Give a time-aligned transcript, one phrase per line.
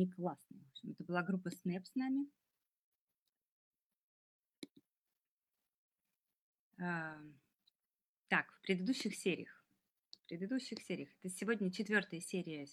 [0.00, 0.64] они классные.
[0.82, 2.26] Это была группа Snap с нами.
[6.80, 7.18] А,
[8.28, 9.64] так, в предыдущих сериях.
[10.24, 11.10] В предыдущих сериях.
[11.18, 12.66] Это сегодня четвертая серия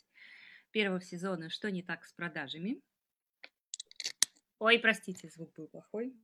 [0.72, 2.82] первого сезона «Что не так с продажами?».
[4.60, 6.16] Ой, простите, звук был плохой.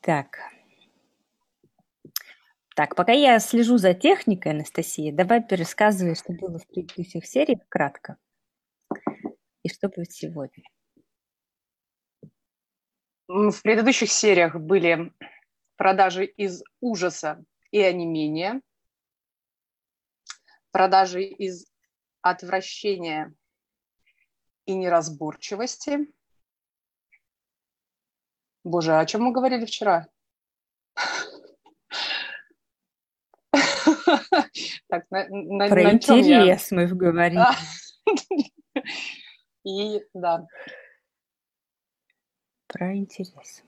[0.00, 0.38] Так.
[2.74, 8.16] Так, пока я слежу за техникой, Анастасия, давай пересказывай, что было в предыдущих сериях кратко.
[9.68, 10.64] И что будет сегодня.
[13.26, 15.12] В предыдущих сериях были
[15.76, 18.62] продажи из ужаса и онемения,
[20.70, 21.70] продажи из
[22.22, 23.34] отвращения
[24.64, 26.10] и неразборчивости.
[28.64, 30.08] Боже, а о чем мы говорили вчера?
[34.88, 36.76] Так, на, на, Про на интерес я...
[36.78, 37.44] мы говорили.
[39.68, 40.46] И да.
[42.68, 43.62] Про интерес.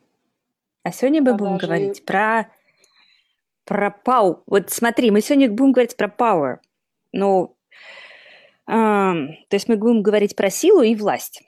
[0.82, 2.50] А сегодня мы будем говорить про
[3.64, 4.42] про пау.
[4.46, 6.58] Вот смотри, мы сегодня будем говорить про power.
[7.12, 7.54] Ну,
[8.66, 11.42] э, то есть мы будем говорить про силу и власть.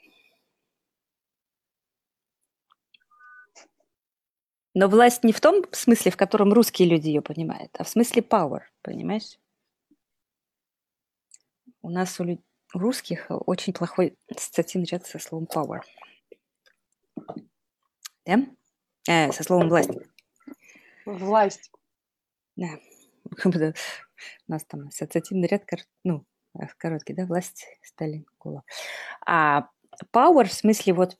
[4.75, 8.21] Но власть не в том смысле, в котором русские люди ее понимают, а в смысле
[8.21, 9.39] power, понимаешь?
[11.81, 12.37] У нас у, у
[12.73, 15.81] русских очень плохой ассоциативный ряд со словом power.
[18.25, 18.45] Да?
[19.07, 19.91] Э, со словом власть.
[21.05, 21.71] Власть.
[22.55, 22.79] Да.
[23.45, 23.51] У
[24.51, 25.63] нас там ассоциативный ряд,
[26.03, 26.25] ну,
[26.59, 28.63] э, короткий, да, власть, Сталин, Кула.
[29.25, 29.69] А
[30.13, 31.17] power в смысле вот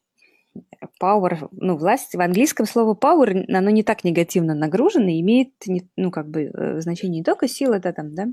[1.02, 5.54] power, ну, власть, в английском слово power, оно не так негативно нагружено, имеет,
[5.98, 8.28] ну, как бы, э, значение не только сила, да, там, да,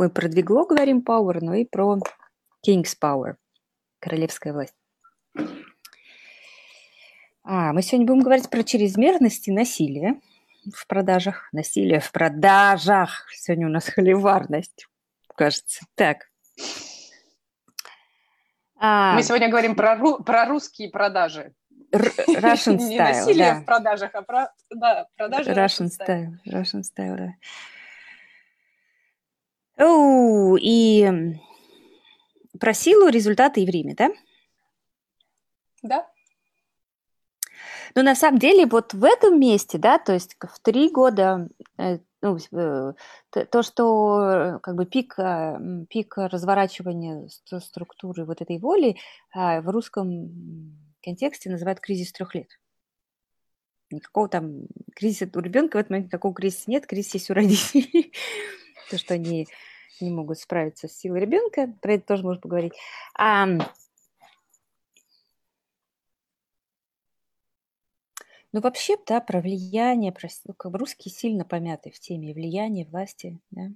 [0.00, 1.98] мы про двигло говорим power, но и про
[2.66, 3.34] king's power,
[3.98, 4.74] королевская власть.
[7.44, 10.18] А, мы сегодня будем говорить про чрезмерность и насилие
[10.74, 11.50] в продажах.
[11.52, 13.26] Насилие в продажах.
[13.30, 14.86] Сегодня у нас холиварность,
[15.36, 15.84] кажется.
[15.96, 16.30] Так.
[18.78, 21.52] А, мы сегодня говорим про, ру, про русские продажи.
[21.92, 22.16] Russian
[22.78, 23.60] style, Не насилие да.
[23.60, 26.32] в продажах, а про да, продажи Russian, Russian style.
[26.46, 27.34] Russian style, да.
[30.60, 31.10] И
[32.58, 34.10] про силу, результаты и время, да?
[35.82, 36.06] Да.
[37.94, 41.48] Но на самом деле вот в этом месте, да, то есть в три года,
[41.78, 42.92] э, ну, э,
[43.30, 45.58] то, что как бы пик, э,
[45.88, 47.28] пик разворачивания
[47.60, 48.96] структуры вот этой воли
[49.34, 50.30] в русском
[51.02, 52.48] контексте называют кризис трех лет.
[53.90, 58.12] Никакого там кризиса у ребенка в этот момент никакого кризиса нет, кризис есть у родителей.
[58.90, 59.48] То, что они
[60.00, 62.74] не могут справиться с силой ребенка, про это тоже можно поговорить.
[63.16, 63.46] А,
[68.52, 72.84] Ну, вообще, да, про влияние, про, ну, как бы русские сильно помяты в теме влияния,
[72.84, 73.70] власти, да.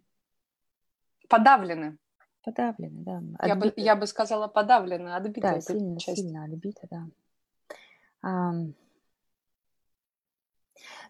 [1.29, 1.97] Подавлены.
[2.43, 3.23] Подавлены, да.
[3.47, 5.41] Я, бы, я бы сказала подавлены, отбиты.
[5.41, 6.23] Да, сильно, часть.
[6.23, 7.07] сильно отбиты, да.
[8.23, 8.53] А,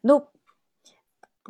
[0.03, 0.29] ну,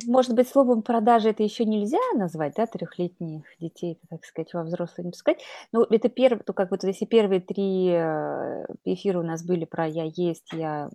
[0.03, 5.05] может быть, словом продажи это еще нельзя назвать, да, трехлетних детей, так сказать, во взрослые
[5.05, 5.41] не пускать.
[5.71, 9.87] Ну, это первый, то как вот если первые три э, эфира у нас были про
[9.87, 10.89] «я есть», «я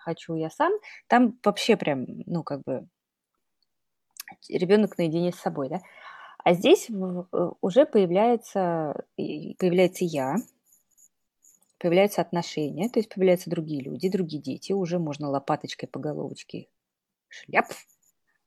[0.00, 0.72] хочу», «я сам»,
[1.06, 2.86] там вообще прям, ну, как бы
[4.48, 5.80] ребенок наедине с собой, да.
[6.44, 10.36] А здесь э, уже появляется, появляется «я»,
[11.78, 16.68] появляются отношения, то есть появляются другие люди, другие дети, уже можно лопаточкой по головочке
[17.44, 17.66] шляп,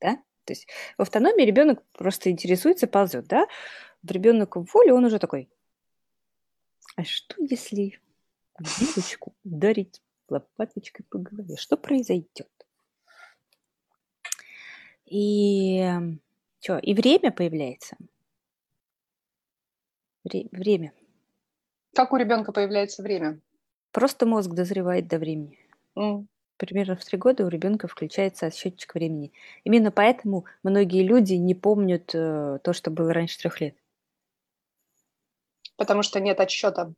[0.01, 0.15] да?
[0.45, 0.67] То есть
[0.97, 3.47] в автономии ребенок просто интересуется, ползет, да?
[4.07, 5.49] Ребенок в воле, он уже такой,
[6.95, 7.99] а что если
[8.59, 11.55] девочку ударить лопаточкой по голове?
[11.57, 12.49] Что произойдет?
[15.05, 15.87] И
[16.59, 17.97] что, и время появляется.
[20.23, 20.93] Вре- время.
[21.93, 23.39] Как у ребенка появляется время?
[23.91, 25.57] Просто мозг дозревает до времени.
[25.95, 26.25] Mm
[26.59, 29.31] примерно в три года у ребенка включается счетчик времени.
[29.63, 33.75] Именно поэтому многие люди не помнят э, то, что было раньше трех лет.
[35.77, 36.93] Потому что нет отсчета.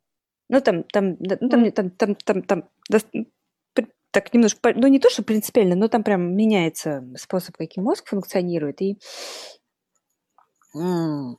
[0.49, 3.25] Ну, там, там, ну, там, там, там, там, там, там
[4.11, 8.81] так немножко, ну, не то, что принципиально, но там прям меняется способ, каким мозг функционирует,
[8.81, 8.97] и
[10.75, 11.35] а,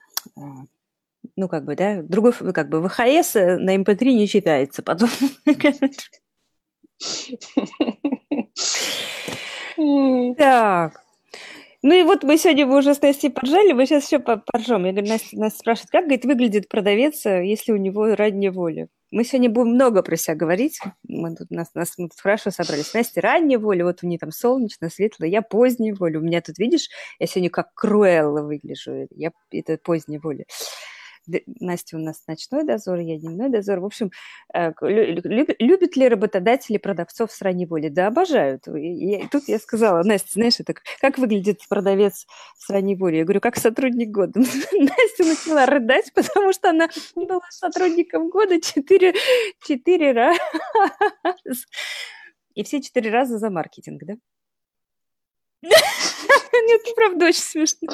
[1.37, 5.11] ну, как бы, да, другой, как бы, VHS на MP3 эм не читается потом.
[10.37, 11.03] Так.
[11.85, 14.85] Ну и вот мы сегодня мы уже с Настей поджали, мы сейчас еще поржем.
[14.85, 18.87] Я говорю, Настя, Настя спрашивает, как, говорит, выглядит продавец, э, если у него ранняя воля?
[19.11, 20.79] Мы сегодня будем много про себя говорить.
[21.09, 22.95] Мы тут, нас, нас мы тут хорошо собрались.
[22.95, 25.27] Настя ранняя воля, вот у нее там солнечно, светло.
[25.27, 26.21] Я поздняя воля.
[26.21, 26.89] У меня тут, видишь,
[27.19, 29.09] я сегодня как Круэлла выгляжу.
[29.11, 30.45] Я, это поздняя воля.
[31.27, 33.81] Настя у нас ночной дозор, я дневной дозор.
[33.81, 34.11] В общем,
[34.55, 37.89] э, любят ли работодатели продавцов с ранней воли?
[37.89, 38.67] Да, обожают.
[38.69, 42.27] И тут я сказала, Настя, знаешь, это как выглядит продавец
[42.59, 43.17] с ранней воли?
[43.17, 44.41] Я говорю, как сотрудник года.
[44.73, 49.15] Настя начала рыдать, потому что она была сотрудником года четыре,
[49.65, 50.41] четыре раза.
[52.55, 54.15] И все четыре раза за маркетинг, да?
[55.63, 57.89] Нет, правда очень смешно.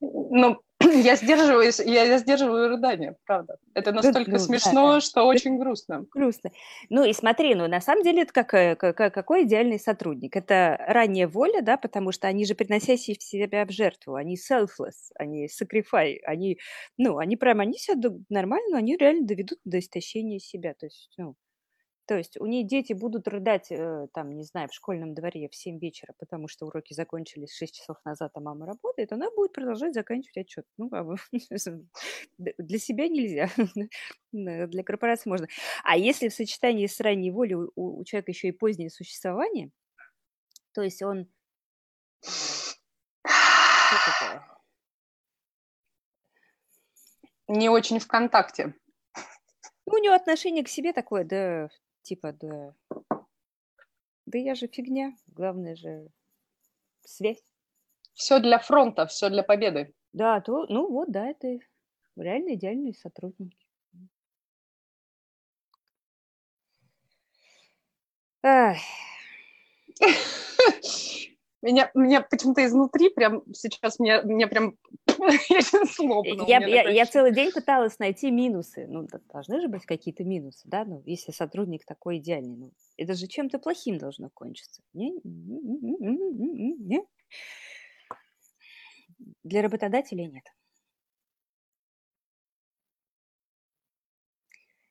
[0.00, 3.58] Ну, я сдерживаюсь, я, я сдерживаю рыдание, правда.
[3.74, 6.06] Это настолько ну, смешно, да, что очень грустно.
[6.10, 6.50] Грустно.
[6.88, 10.36] Ну и смотри, ну на самом деле это как, э, как, какой идеальный сотрудник?
[10.36, 15.48] Это ранняя воля, да, потому что они же приносящие себя в жертву, они selfless, они
[15.48, 16.58] sacrifice, они,
[16.96, 21.34] ну, они прям, они себя нормально, они реально доведут до истощения себя, то есть, ну,
[22.10, 25.54] то есть у нее дети будут рыдать, э, там, не знаю, в школьном дворе в
[25.54, 29.94] 7 вечера, потому что уроки закончились 6 часов назад, а мама работает, она будет продолжать
[29.94, 30.64] заканчивать отчет.
[30.76, 31.06] Ну, а
[32.38, 33.48] для себя нельзя,
[34.32, 35.46] для корпорации можно.
[35.84, 39.70] А если в сочетании с ранней волей у, у человека еще и позднее существование,
[40.72, 41.28] то есть он...
[47.46, 48.74] Не очень в контакте.
[49.86, 51.68] Ну, у него отношение к себе такое, да,
[52.02, 52.74] типа, да,
[54.26, 56.08] да я же фигня, главное же
[57.02, 57.42] связь.
[58.14, 59.94] Все для фронта, все для победы.
[60.12, 61.58] Да, то, ну вот, да, это
[62.16, 63.66] реально идеальные сотрудники.
[68.42, 68.78] Ах.
[71.62, 74.78] Меня, меня почему-то изнутри прям сейчас мне, мне прям
[75.48, 75.60] я
[75.96, 76.44] злобно.
[76.46, 78.86] Я, я, я целый день пыталась найти минусы.
[78.86, 80.84] Ну, должны же быть какие-то минусы, да?
[80.84, 84.82] Ну, если сотрудник такой идеальный, ну, это же чем-то плохим должно кончиться.
[84.92, 85.12] Не?
[85.24, 87.04] Не?
[89.42, 90.44] Для работодателей нет.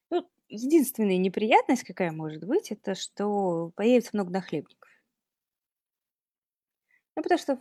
[0.10, 4.90] Ну, единственная неприятность, какая может быть, это что появится много нахлебников.
[7.16, 7.60] Ну, потому что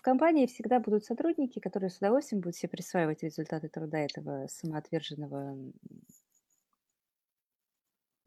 [0.00, 5.58] в компании всегда будут сотрудники, которые с удовольствием будут себе присваивать результаты труда этого самоотверженного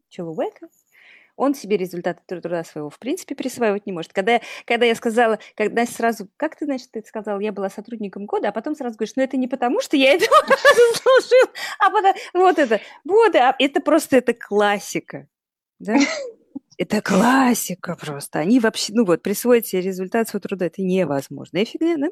[0.08, 0.68] человека.
[1.34, 4.12] Он себе результаты труда своего в принципе присваивать не может.
[4.12, 8.50] Когда, когда я сказала, когда сразу, как ты, значит, ты сказал, я была сотрудником года,
[8.50, 11.48] а потом сразу говоришь, ну это не потому, что я этого заслужил,
[11.80, 15.26] а потом, вот это, вот, а это просто, это классика.
[15.80, 15.96] Да?
[16.78, 18.38] Это классика просто.
[18.40, 21.58] Они вообще, ну вот, присвоить себе результат своего труда, это невозможно.
[21.58, 22.08] И фигня, да?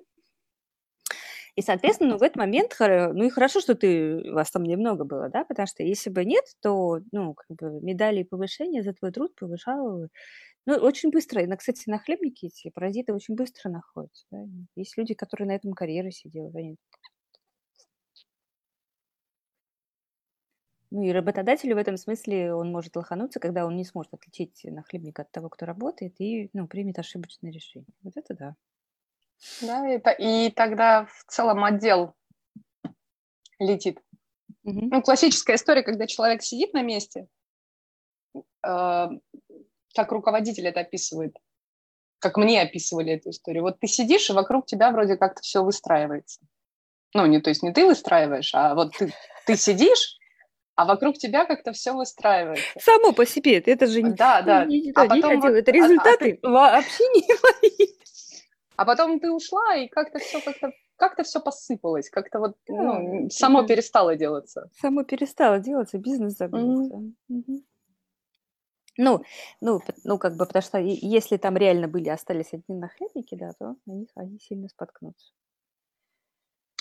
[1.55, 5.29] И, соответственно, ну, в этот момент, ну и хорошо, что ты, вас там немного было,
[5.29, 9.13] да, потому что если бы нет, то, ну, как бы медали и повышения за твой
[9.13, 10.09] труд повышало
[10.65, 11.43] ну, очень быстро.
[11.43, 14.25] И, кстати, на хлебнике эти паразиты очень быстро находятся.
[14.31, 14.45] Да?
[14.77, 16.57] Есть люди, которые на этом карьеры сидели.
[16.57, 16.77] Они
[20.95, 25.23] Ну и работодателю в этом смысле он может лохануться, когда он не сможет отличить нахлебника
[25.23, 27.89] от того, кто работает, и ну, примет ошибочное решение.
[28.03, 28.57] Вот это да.
[29.63, 32.13] Да, и, и тогда в целом отдел
[33.59, 34.03] летит.
[34.65, 34.89] Угу.
[34.93, 37.27] Ну, классическая история, когда человек сидит на месте,
[38.35, 41.35] э, как руководитель это описывает,
[42.19, 43.63] как мне описывали эту историю.
[43.63, 46.43] Вот ты сидишь, и вокруг тебя вроде как-то все выстраивается.
[47.15, 49.15] Ну, не то есть не ты выстраиваешь, а вот ты,
[49.47, 50.19] ты сидишь,
[50.75, 52.79] а вокруг тебя как-то все выстраивается.
[52.79, 54.65] Само по себе, это же не, да, да.
[54.65, 56.49] не, а не потом вот, это результаты а, а ты...
[56.49, 57.89] вообще не мои.
[58.75, 63.29] А потом ты ушла, и как-то все как-то как-то все посыпалось, как-то вот да, ну,
[63.29, 63.69] само да.
[63.69, 64.71] перестало делаться.
[64.81, 66.95] Само перестало делаться, бизнес забылся.
[67.31, 67.63] Mm-hmm.
[68.99, 69.23] Ну,
[69.61, 73.77] ну, ну, как бы, потому что если там реально были, остались одни нахлебники, да, то
[73.87, 75.33] они, они сильно споткнутся.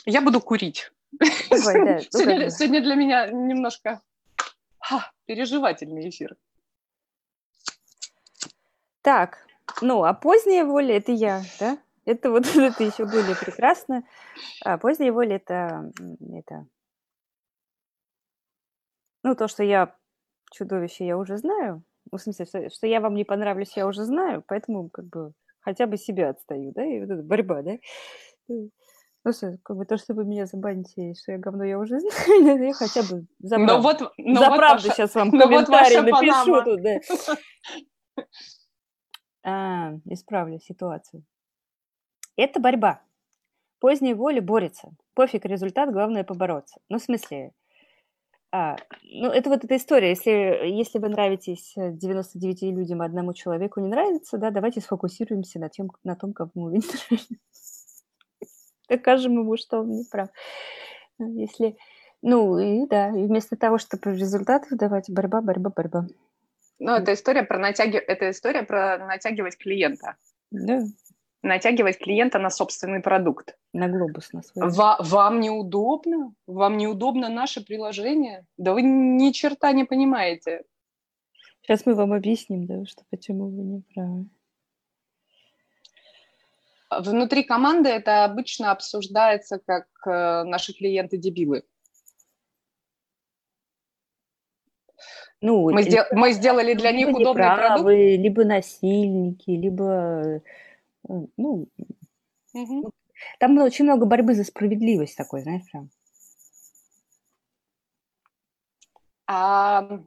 [0.06, 0.92] Я буду курить.
[1.50, 2.00] Давай, да.
[2.12, 4.02] сегодня, сегодня для меня немножко
[4.80, 6.38] ха, переживательный эфир.
[9.02, 9.46] Так,
[9.82, 11.78] ну, а поздняя воля– это я, да?
[12.06, 14.04] Это вот это еще более прекрасно.
[14.64, 15.92] А поздняя воля– это,
[16.34, 16.68] это...
[19.24, 19.96] Ну, то, что я
[20.52, 21.84] чудовище, я уже знаю.
[22.12, 25.34] Ну, в смысле, что, что я вам не понравлюсь, я уже знаю, поэтому как бы
[25.60, 27.78] хотя бы себя отстаю, да, и вот эта борьба, да.
[29.24, 29.32] Ну,
[29.64, 33.28] как бы то, чтобы меня забанить, что я говно, я уже знаю, я хотя бы
[33.40, 36.82] за правду, но вот, но за вот правду ваша, сейчас вам комментарий вот напишу тут,
[36.82, 38.26] да.
[39.44, 41.24] А, исправлю ситуацию.
[42.36, 43.02] Это борьба.
[43.80, 44.92] Поздняя воля борется.
[45.16, 46.80] Пофиг результат, главное побороться.
[46.90, 47.52] Ну, в смысле,
[48.52, 50.10] а, ну, это вот эта история.
[50.10, 55.92] Если, если вы нравитесь 99 людям, одному человеку не нравится, да, давайте сфокусируемся на, тем,
[56.04, 57.81] на том, кому вы не нравитесь.
[58.92, 60.30] Докажем ему, что он не прав.
[61.18, 61.78] Если,
[62.22, 66.08] ну, и да, и вместо того, чтобы результаты давать, борьба, борьба, борьба.
[66.80, 70.16] Ну, это история про натягивать, это история про натягивать клиента.
[70.52, 70.84] Да
[71.44, 73.58] натягивать клиента на собственный продукт.
[73.74, 74.70] На глобус на свой.
[74.70, 76.34] Ва- вам неудобно?
[76.48, 78.46] Вам неудобно наше приложение?
[78.58, 80.64] Да вы ни черта не понимаете.
[81.62, 84.26] Сейчас мы вам объясним, да, что почему вы не правы.
[87.00, 91.64] Внутри команды это обычно обсуждается как э, наши клиенты дебилы.
[95.40, 97.90] Ну, мы, сдел- мы сделали для них удобный продукт.
[97.90, 100.42] Либо насильники, либо
[101.08, 101.68] ну,
[102.54, 102.92] угу.
[103.40, 105.90] там очень много борьбы за справедливость такой, знаешь, прям.
[109.28, 110.02] А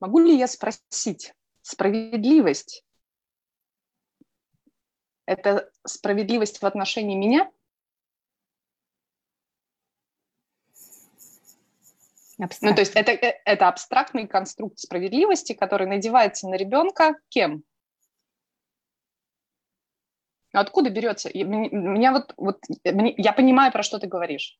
[0.00, 2.84] могу ли я спросить, справедливость–
[5.28, 7.50] это справедливость в отношении меня?
[12.40, 12.68] Абстрактный.
[12.70, 17.62] Ну, то есть это, э, это абстрактный конструкт справедливости, который надевается на ребенка кем?
[20.52, 21.28] Откуда берется?
[21.34, 24.58] Меня вот, вот я понимаю, про что ты говоришь,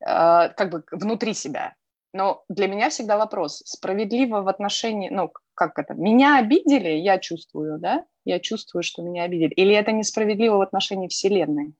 [0.00, 0.04] э,
[0.50, 1.74] как бы внутри себя.
[2.16, 7.78] Но для меня всегда вопрос, справедливо в отношении, ну, как это, меня обидели, я чувствую,
[7.78, 8.06] да?
[8.24, 9.50] Я чувствую, что меня обидели.
[9.50, 11.74] Или это несправедливо в отношении Вселенной?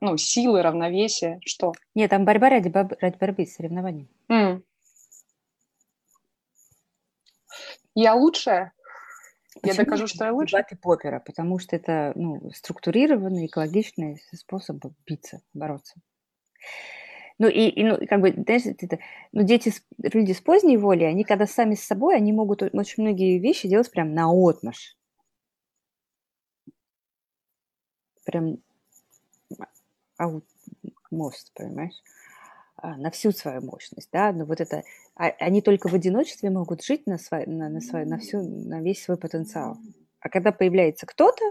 [0.00, 1.72] ну, силы, равновесия, что?
[1.94, 2.92] Нет, там борьба ради, боб...
[3.00, 4.10] ради борьбы, соревнований.
[4.30, 4.62] Mm.
[7.94, 8.72] Я лучшая?
[9.60, 10.56] Почему я докажу, что я лучше.
[10.56, 16.00] Дебаты попера, потому что это ну, структурированный, экологичный способ биться, бороться.
[17.40, 18.98] Ну и, и ну, как бы, знаешь, это,
[19.32, 23.38] ну, дети, люди с поздней волей, они когда сами с собой, они могут очень многие
[23.38, 24.94] вещи делать прям на отмаш.
[28.24, 28.58] Прям
[31.10, 31.94] мост, понимаешь?
[32.76, 34.82] А, на всю свою мощность, да, но вот это,
[35.16, 38.82] а, они только в одиночестве могут жить на, свой, на, на, свой, на, всю, на
[38.82, 39.78] весь свой потенциал.
[40.20, 41.42] А когда появляется кто-то,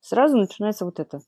[0.00, 1.22] сразу начинается вот это.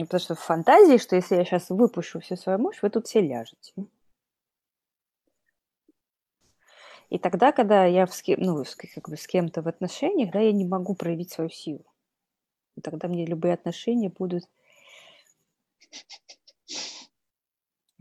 [0.00, 3.06] И потому что в фантазии, что если я сейчас выпущу всю свою мощь, вы тут
[3.06, 3.74] все ляжете.
[7.10, 8.64] И тогда, когда я в, ну,
[8.94, 11.84] как бы с кем-то в отношениях, да, я не могу проявить свою силу
[12.80, 14.44] тогда мне любые отношения будут...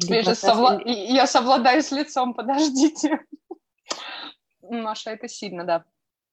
[0.01, 0.81] Я, же совла...
[0.85, 3.19] я совладаю с лицом, подождите.
[4.61, 5.83] Маша, это сильно, да.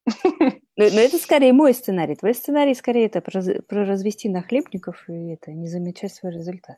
[0.77, 2.17] Но, но это скорее мой сценарий.
[2.17, 6.77] Твой сценарий скорее это про, про развести нахлебников и это не замечать свой результат.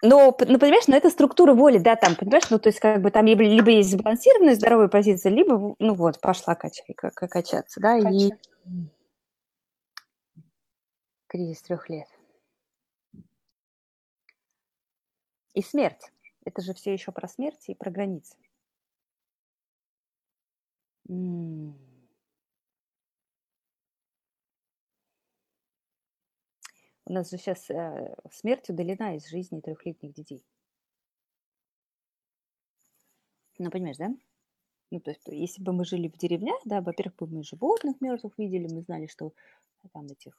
[0.00, 3.10] Но, ну, понимаешь, ну, это структура воли, да, там, понимаешь, ну, то есть, как бы
[3.10, 8.28] там либо, есть сбалансированная здоровая позиция, либо, ну, вот, пошла качай, как, качаться, да, Качай.
[8.28, 8.32] и
[11.26, 12.08] кризис трех лет.
[15.54, 16.12] И смерть.
[16.44, 18.36] Это же все еще про смерть и про границы.
[21.08, 21.72] У
[27.06, 30.44] нас же сейчас э, смерть удалена из жизни трехлетних детей.
[33.58, 34.10] Ну, понимаешь, да?
[34.90, 38.36] Ну, то есть, если бы мы жили в деревнях, да, во-первых, бы мы животных мертвых
[38.36, 39.32] видели, мы знали, что
[39.94, 40.38] там этих...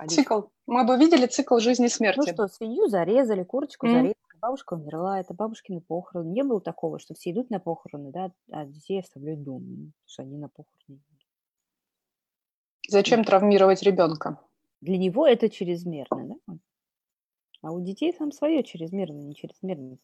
[0.00, 0.42] Э, цикл.
[0.66, 2.18] Мы бы видели цикл жизни и смерти.
[2.18, 6.28] Ну что, свинью зарезали, курочку зарезали, бабушка умерла, это бабушкины похороны.
[6.30, 10.22] Не было такого, что все идут на похороны, да, а детей оставляют дома, потому что
[10.22, 11.00] они на похороны
[12.88, 14.40] Зачем травмировать ребенка?
[14.80, 16.56] Для него это чрезмерно, да?
[17.60, 19.98] А у детей там свое чрезмерно, не чрезмерно.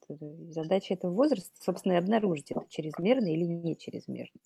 [0.51, 4.41] Задача этого возраста, собственно, и обнаружить, это чрезмерно или не чрезмерно.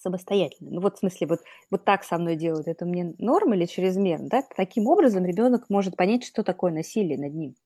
[0.00, 0.70] Самостоятельно.
[0.70, 1.40] Ну вот в смысле, вот,
[1.70, 4.42] вот так со мной делают, это мне норм или чрезмерно, да?
[4.56, 7.56] Таким образом ребенок может понять, что такое насилие над ним.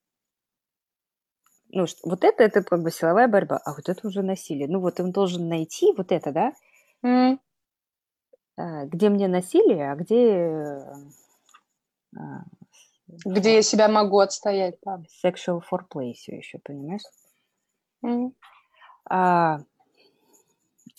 [1.71, 4.69] Ну, что, вот это, это как бы силовая борьба, а вот это уже насилие.
[4.69, 6.53] Ну вот он должен найти вот это, да?
[7.05, 7.39] Mm.
[8.87, 10.85] Где мне насилие, а где...
[12.17, 12.19] Э,
[13.25, 15.03] где я себя могу отстоять, да.
[15.25, 17.03] Sexual foreplay все еще, понимаешь?
[18.05, 18.33] Mm.
[19.11, 19.61] А,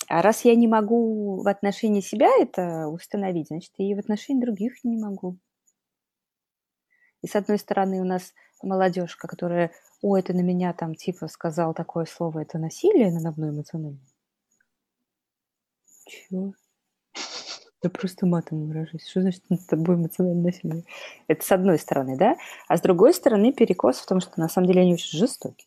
[0.07, 4.83] а раз я не могу в отношении себя это установить, значит, и в отношении других
[4.83, 5.37] не могу.
[7.21, 8.33] И с одной стороны у нас
[8.63, 13.49] молодежь, которая о, это на меня там типа сказал такое слово, это насилие надо мной
[13.49, 13.99] эмоциональное.
[16.05, 16.53] Чего?
[17.81, 19.07] Я просто матом выражаюсь.
[19.07, 20.83] Что значит над тобой эмоциональное насилие?
[21.27, 22.35] Это с одной стороны, да?
[22.67, 25.65] А с другой стороны перекос в том, что на самом деле они очень жестоки.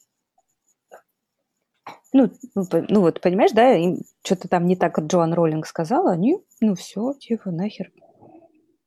[2.12, 6.36] Ну, ну, ну вот, понимаешь, да, им что-то там не так, Джоан Роллинг сказала, они,
[6.60, 7.90] ну все, типа, нахер,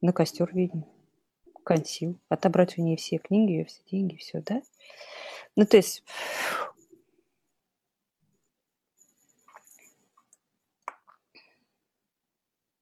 [0.01, 0.85] на костер, видимо,
[1.63, 4.61] консил, отобрать у нее все книги, все деньги, все, да?
[5.55, 6.03] Ну, то есть...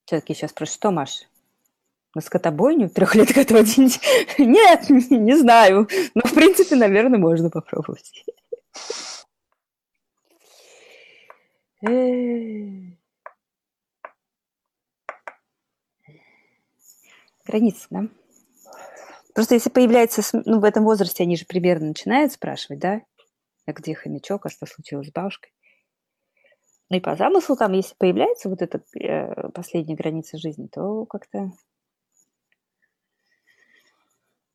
[0.05, 1.25] Все-таки сейчас про что, Маша?
[2.15, 3.99] На скотобойню трехлетка отводить?
[4.37, 5.87] Нет, не знаю.
[6.13, 8.23] Но, в принципе, наверное, можно попробовать.
[17.45, 18.07] Границы, да?
[19.33, 23.01] Просто если появляется, ну, в этом возрасте они же примерно начинают спрашивать, да,
[23.65, 25.51] а где хомячок, а что случилось с бабушкой.
[26.89, 31.51] Ну и по замыслу там, если появляется вот эта э, последняя граница жизни, то как-то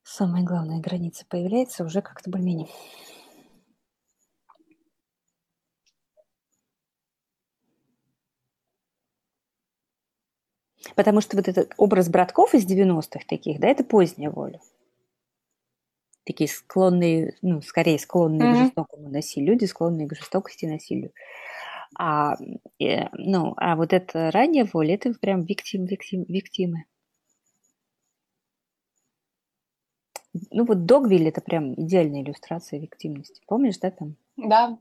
[0.04, 2.68] самая главная граница появляется уже как-то более-менее.
[10.98, 14.58] Потому что вот этот образ братков из 90-х таких, да, это поздняя воля.
[16.26, 18.54] Такие склонные, ну, скорее склонные mm-hmm.
[18.54, 21.12] к жестокому насилию, люди склонные к жестокости и насилию.
[21.96, 22.34] А,
[22.80, 26.86] э, ну, а вот эта ранняя воля, это прям виктим, виктим, виктимы.
[30.50, 33.40] Ну вот Догвиль это прям идеальная иллюстрация виктимности.
[33.46, 34.16] Помнишь, да, там?
[34.36, 34.76] Да,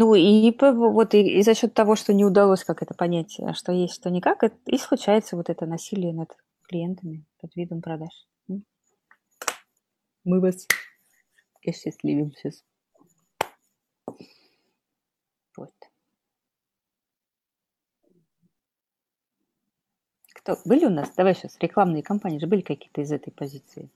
[0.00, 3.52] Ну и вот и, и за счет того, что не удалось как это понять, а
[3.52, 8.26] что есть, что никак, и случается вот это насилие над клиентами под видом продаж.
[10.24, 10.66] Мы вас
[11.70, 12.64] счастливим сейчас.
[15.58, 15.74] Вот.
[20.32, 20.56] Кто?
[20.64, 21.10] Были у нас?
[21.14, 23.90] Давай сейчас, рекламные кампании же были какие-то из этой позиции?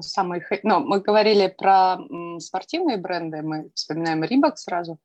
[0.00, 0.50] Самых...
[0.62, 1.98] Ну, мы говорили про
[2.38, 4.98] спортивные бренды, мы вспоминаем Рибок сразу.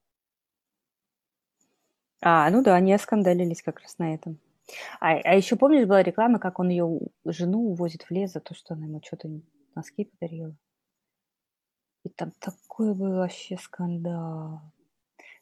[2.22, 4.40] А, ну да, они оскандалились как раз на этом.
[5.00, 8.54] А, а еще помнишь, была реклама, как он ее жену увозит в лес за то,
[8.54, 9.30] что она ему что-то
[9.76, 10.56] носки подарила?
[12.04, 14.62] И там такой был вообще скандал.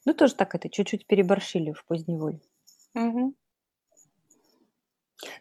[0.04, 2.40] Ну, тоже так это, чуть-чуть переборщили в поздней воле.
[2.94, 3.34] Угу.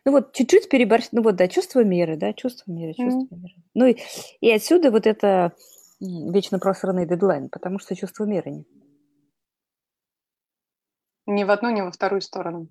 [0.06, 1.08] Ну вот чуть-чуть переборщ...
[1.12, 3.40] Ну вот, да, чувство меры, да, чувство меры, чувство mm.
[3.40, 3.56] меры.
[3.74, 3.98] Ну и,
[4.40, 5.54] и отсюда вот это
[6.00, 8.68] вечно просранный дедлайн, потому что чувство меры нет.
[11.28, 12.70] Ни в одну, ни во вторую сторону.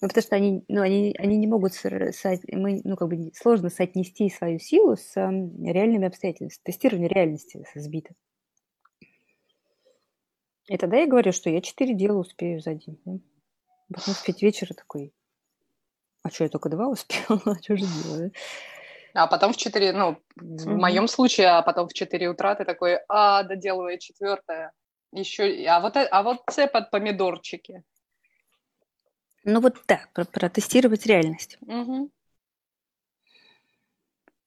[0.00, 4.28] Ну, потому что они, ну, они, они не могут, мы, ну, как бы сложно соотнести
[4.28, 6.64] свою силу с реальными обстоятельствами.
[6.64, 8.14] Тестирование реальности сбито.
[10.66, 12.98] И тогда я говорю, что я четыре дела успею за день.
[13.04, 13.18] Да?
[13.92, 15.12] Потом в пять вечера такой,
[16.22, 17.40] а что, я только два успела?
[17.44, 18.32] А что же делаю?
[19.14, 22.98] А потом в четыре, ну, в моем случае, а потом в четыре утра ты такой,
[23.08, 24.72] а, доделываю четвертое.
[25.12, 27.84] Еще, а вот, а вот це под помидорчики.
[29.44, 31.58] Ну вот да, про протестировать реальность.
[31.60, 32.10] Угу.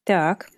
[0.03, 0.49] Так.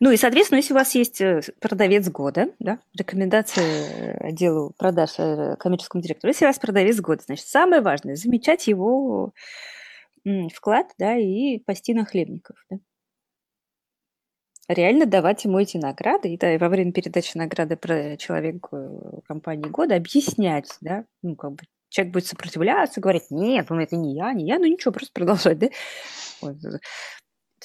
[0.00, 5.56] Ну и, соответственно, если у вас есть э, продавец года, да, рекомендация отделу продаж э,
[5.58, 9.32] коммерческому директору, если у вас продавец года, значит, самое важное– замечать его
[10.54, 12.78] вклад, да, и пасти на хлебников, да.
[14.68, 19.20] Реально давать ему эти награды, и, да, и во время передачи награды про человеку э,
[19.26, 24.14] компании года объяснять, да, ну, как бы человек будет сопротивляться, говорить, нет, ну это не
[24.14, 25.68] я, не я, ну ничего, просто продолжать, да.
[26.40, 26.56] Вот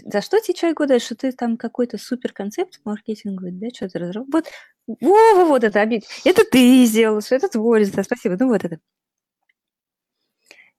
[0.04, 4.00] за что тебе человек года, что ты там какой-то супер концепт маркетинговый, да, что то
[4.00, 4.52] разработал.
[4.88, 8.64] Вот, во, во, вот это, это ты сделал, что это твой результат, спасибо, ну вот
[8.64, 8.80] это.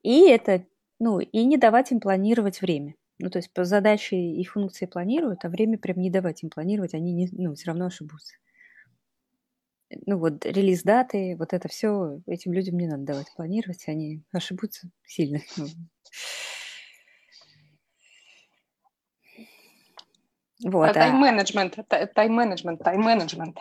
[0.02, 0.64] И это,
[0.98, 2.94] ну, и не давать им планировать время.
[3.18, 6.94] Ну, то есть по задаче и функции планируют, а время прям не давать им планировать,
[6.94, 8.34] они не, ну, все равно ошибутся.
[10.06, 14.90] Ну вот релиз даты, вот это все этим людям не надо давать планировать, они ошибутся
[15.04, 15.40] сильно.
[20.64, 21.76] Вот, а тайм-менеджмент,
[22.14, 23.58] тайм-менеджмент, тайм-менеджмент.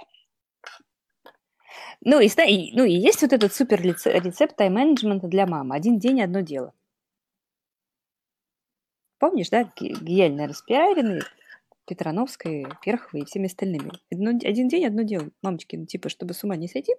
[2.01, 2.29] Ну и,
[2.73, 5.75] ну и есть вот этот супер рецепт тайм-менеджмента для мамы.
[5.75, 6.73] Один день, одно дело.
[9.19, 11.21] Помнишь, да, гениально распиаренный,
[11.85, 13.91] Петрановской, Перховой и всеми остальными.
[14.11, 15.29] Одно, один день одно дело.
[15.41, 16.93] Мамочки, ну типа, чтобы с ума не сойти,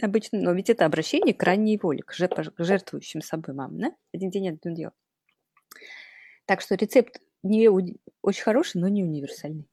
[0.00, 3.92] обычно, но ведь это обращение к ранней воле, к жертвующим собой мамам, да?
[4.12, 4.92] Один день одно дело.
[6.46, 9.68] Так что рецепт не очень хороший, но не универсальный.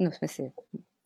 [0.00, 0.52] Ну, в смысле,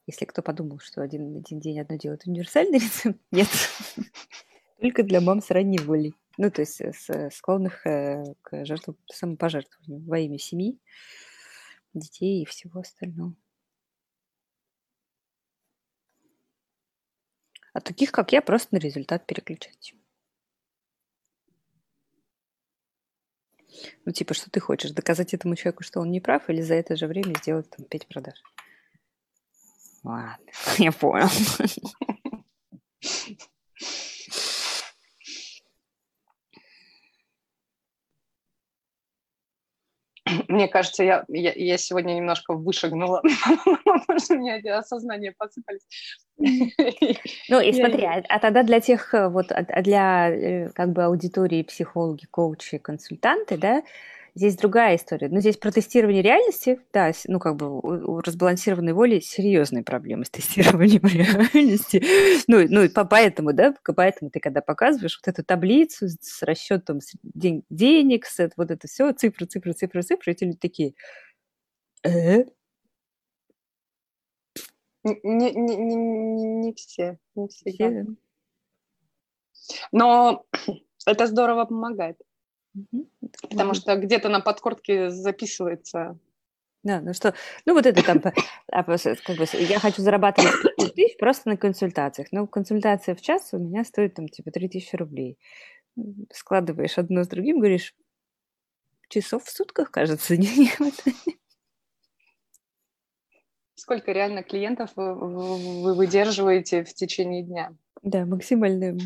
[0.07, 3.49] если кто подумал, что один, один день одно это универсальный рецепт, нет.
[4.81, 6.15] Только для мам с ранней волей.
[6.39, 10.79] Ну, то есть э, с, склонных э, к жертву, самопожертвованию во имя семьи,
[11.95, 13.35] детей и всего остального.
[17.73, 19.95] А таких, как я, просто на результат переключать.
[24.05, 24.91] Ну, типа, что ты хочешь?
[24.91, 28.07] Доказать этому человеку, что он не прав, или за это же время сделать там пять
[28.07, 28.35] продаж?
[30.05, 30.37] Ладно,
[30.79, 31.29] я понял.
[40.49, 43.23] Мне кажется, я, я, я сегодня немножко вышагнула,
[43.85, 45.83] потому что у меня осознания посыпались.
[47.49, 50.93] Ну и смотри, а, а тогда для тех, э, вот, а, а для э, как
[50.93, 53.83] бы аудитории психологи, коучи, консультанты, да,
[54.35, 55.29] Здесь другая история.
[55.29, 60.31] Но здесь про тестирование реальности, да, ну, как бы у, разбалансированной воли серьезные проблемы с
[60.31, 61.03] тестированием
[61.53, 62.03] реальности.
[62.47, 67.65] Ну, ну, по, поэтому, да, поэтому ты когда показываешь вот эту таблицу с расчетом день,
[67.69, 70.95] денег, с, вот это все, цифры, цифры, цифры, цифры, эти люди такие,
[72.03, 72.45] э?
[75.05, 77.71] Не, не, не, не все, не все.
[77.71, 78.07] все.
[79.93, 80.47] Но
[81.07, 82.17] это здорово помогает.
[83.43, 86.19] Потому что где-то на подкорке записывается.
[86.83, 88.21] Да, ну что, ну вот это там,
[88.73, 90.53] а, как бы, я хочу зарабатывать
[90.95, 92.29] тысяч просто на консультациях.
[92.33, 95.39] Но консультация в час у меня стоит там типа 3000 рублей.
[96.33, 97.95] Складываешь одно с другим, говоришь,
[99.09, 101.17] часов в сутках, кажется, не хватает.
[103.75, 107.75] Сколько реально клиентов вы, вы выдерживаете в течение дня?
[108.03, 108.97] Да, максимальная.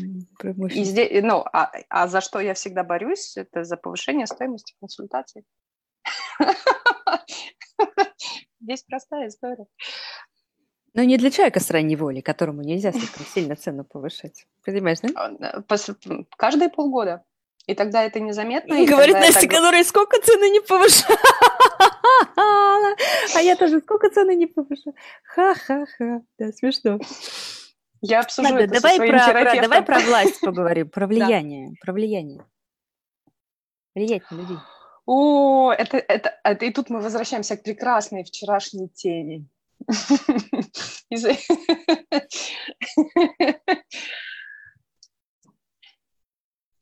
[0.71, 5.45] И здесь, ну, а, а за что я всегда борюсь, это за повышение стоимости консультаций.
[8.59, 9.65] Здесь простая история.
[10.95, 14.47] Но не для человека с ранней волей, которому нельзя слишком сильно цену повышать.
[14.65, 15.63] Понимаешь, да?
[16.37, 17.23] Каждые полгода.
[17.67, 18.83] И тогда это незаметно.
[18.85, 19.47] Говорит Настя, это...
[19.47, 21.17] которая сколько цены не повышала.
[23.35, 24.95] А я тоже сколько цены не повышала.
[25.23, 26.21] Ха-ха-ха.
[26.39, 26.99] Да, смешно.
[28.01, 31.73] Я обсужу Ладно, это давай со своим про, про, давай про власть поговорим, про влияние,
[31.81, 32.45] про влияние.
[33.95, 34.57] Влиять на людей.
[35.05, 39.45] О, это, это, это, и тут мы возвращаемся к прекрасной вчерашней теме.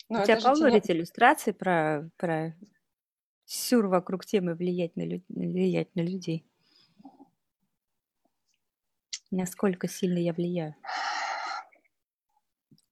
[0.08, 2.56] У тебя полно ведь иллюстраций про, про
[3.46, 6.46] сюр вокруг темы влиять на, влиять на людей.
[9.36, 10.76] Насколько сильно я влияю?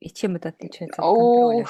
[0.02, 1.68] И чем это отличается от контроля?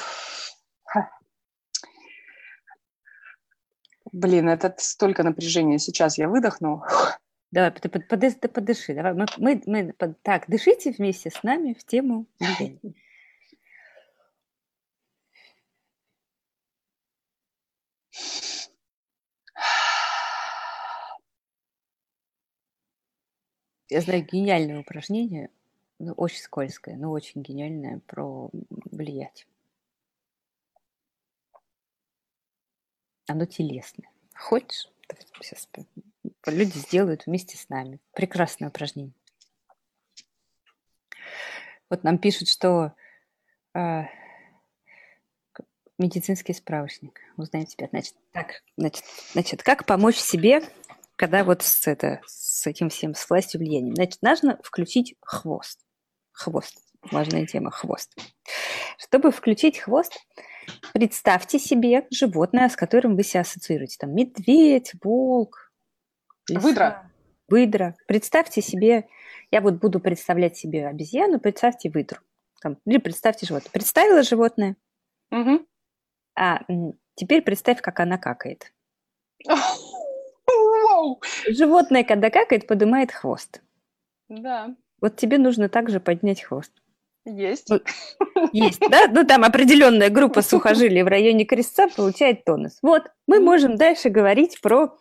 [4.12, 5.78] Блин, это столько напряжения.
[5.78, 6.84] Сейчас я выдохну.
[7.52, 8.96] Давай, ты подыши, подыши.
[8.96, 12.26] Давай, мы, мы, мы, так, дышите вместе с нами в тему
[23.90, 25.50] Я знаю гениальное упражнение,
[26.00, 28.50] ну, очень скользкое, но очень гениальное про
[28.92, 29.48] влиять.
[33.28, 34.10] Оно телесное.
[34.36, 34.90] Хочешь?
[35.42, 35.70] Сейчас
[36.46, 38.00] люди сделают вместе с нами.
[38.14, 39.14] Прекрасное упражнение.
[41.90, 42.94] Вот нам пишут, что
[43.76, 44.04] э,
[45.98, 47.20] медицинский справочник.
[47.38, 47.88] Узнаем тебя.
[47.88, 50.64] Значит, так, значит, значит, как помочь себе
[51.16, 55.80] когда вот с, это, с этим всем, с властью влиянием, значит, нужно включить хвост.
[56.32, 56.78] Хвост.
[57.12, 58.16] Важная тема– хвост.
[58.98, 60.14] Чтобы включить хвост,
[60.94, 63.98] представьте себе животное, с которым вы себя ассоциируете.
[64.00, 65.72] Там медведь, волк,
[66.50, 67.12] лиса, выдра.
[67.50, 67.96] Выдра.
[68.08, 69.08] Представьте себе,
[69.52, 72.20] я вот буду представлять себе обезьяну, представьте выдру.
[72.62, 73.72] Там, или представьте животное.
[73.72, 74.78] Представила животное,
[75.30, 75.68] угу.
[76.36, 76.62] а
[77.16, 78.74] теперь представь, как она какает.
[81.48, 83.62] Животное, когда какает, поднимает хвост.
[84.30, 84.76] Да.
[85.02, 86.72] Вот тебе нужно также поднять хвост.
[87.26, 87.70] Есть.
[88.52, 89.08] Есть, да?
[89.08, 92.80] Ну, там определенная группа сухожилий в районе крестца получает тонус.
[92.82, 94.98] Вот, мы можем дальше говорить про...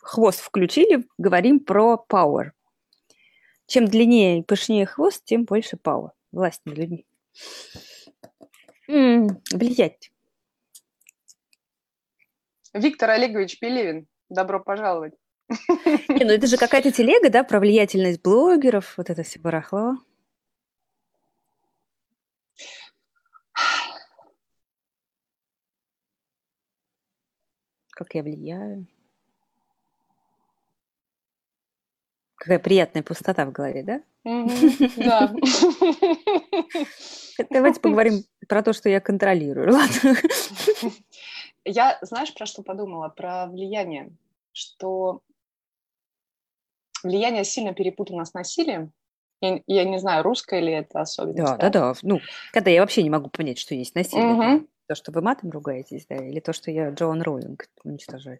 [0.00, 2.52] Хвост включили, говорим про power.
[3.66, 6.10] Чем длиннее и пышнее хвост, тем больше power.
[6.32, 7.04] Власть над людьми.
[8.88, 10.12] М-м, влиять.
[12.72, 15.14] Виктор Олегович Пелевин, добро пожаловать.
[15.48, 19.96] Не, ну это же какая-то телега, да, про влиятельность блогеров, вот это все барахло.
[27.90, 28.86] Как я влияю.
[32.34, 34.02] Какая приятная пустота в голове, да?
[34.96, 35.34] Да.
[37.50, 39.72] Давайте поговорим про то, что я контролирую.
[39.72, 40.16] Ладно.
[41.64, 43.08] Я, знаешь, про что подумала?
[43.08, 44.10] Про влияние.
[44.52, 45.22] Что
[47.06, 48.92] влияние сильно перепутано с насилием.
[49.40, 51.44] Я, я не знаю, русское ли это особенность.
[51.44, 51.98] Да, да, да, да.
[52.02, 52.20] Ну,
[52.52, 54.56] когда я вообще не могу понять, что есть насилие.
[54.56, 54.66] Угу.
[54.88, 58.38] То, что вы матом ругаетесь, да, или то, что я Джоан Роулинг уничтожаю.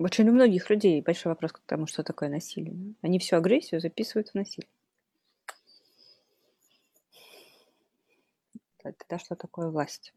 [0.00, 2.94] Очень у многих людей большой вопрос к тому, что такое насилие.
[3.02, 4.70] Они всю агрессию записывают в насилие.
[8.78, 10.14] Тогда что такое власть?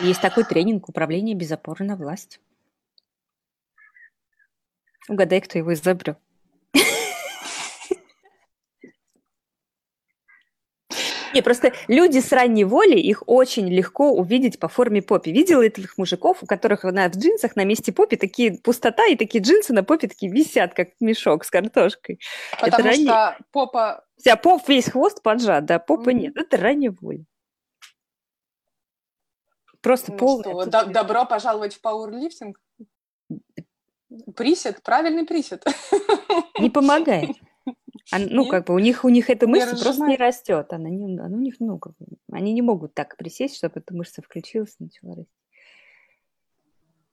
[0.00, 2.40] Есть такой тренинг управления без опоры на власть.
[5.08, 6.16] Угадай, кто его изобрел.
[11.34, 15.30] Не, просто люди с ранней воли, их очень легко увидеть по форме попи.
[15.30, 19.42] Видела этих мужиков, у которых на, в джинсах на месте попи такие пустота, и такие
[19.42, 22.20] джинсы на попе такие висят, как мешок с картошкой.
[22.52, 23.36] Потому это что ранний...
[23.52, 24.04] попа...
[24.16, 26.14] Вся поп, весь хвост поджат, да, попа mm-hmm.
[26.14, 26.36] нет.
[26.36, 27.24] Это ранняя воля.
[29.80, 30.66] Просто ну полное...
[30.66, 32.60] Что, добро пожаловать в пауэрлифтинг.
[34.36, 35.64] Присед, правильный присед.
[36.58, 37.30] Не помогает.
[38.12, 40.72] А, ну, как бы у них, у них эта мышца просто не растет.
[40.72, 43.94] Она не, она у них, ну, как бы, они не могут так присесть, чтобы эта
[43.94, 45.32] мышца включилась и начала расти.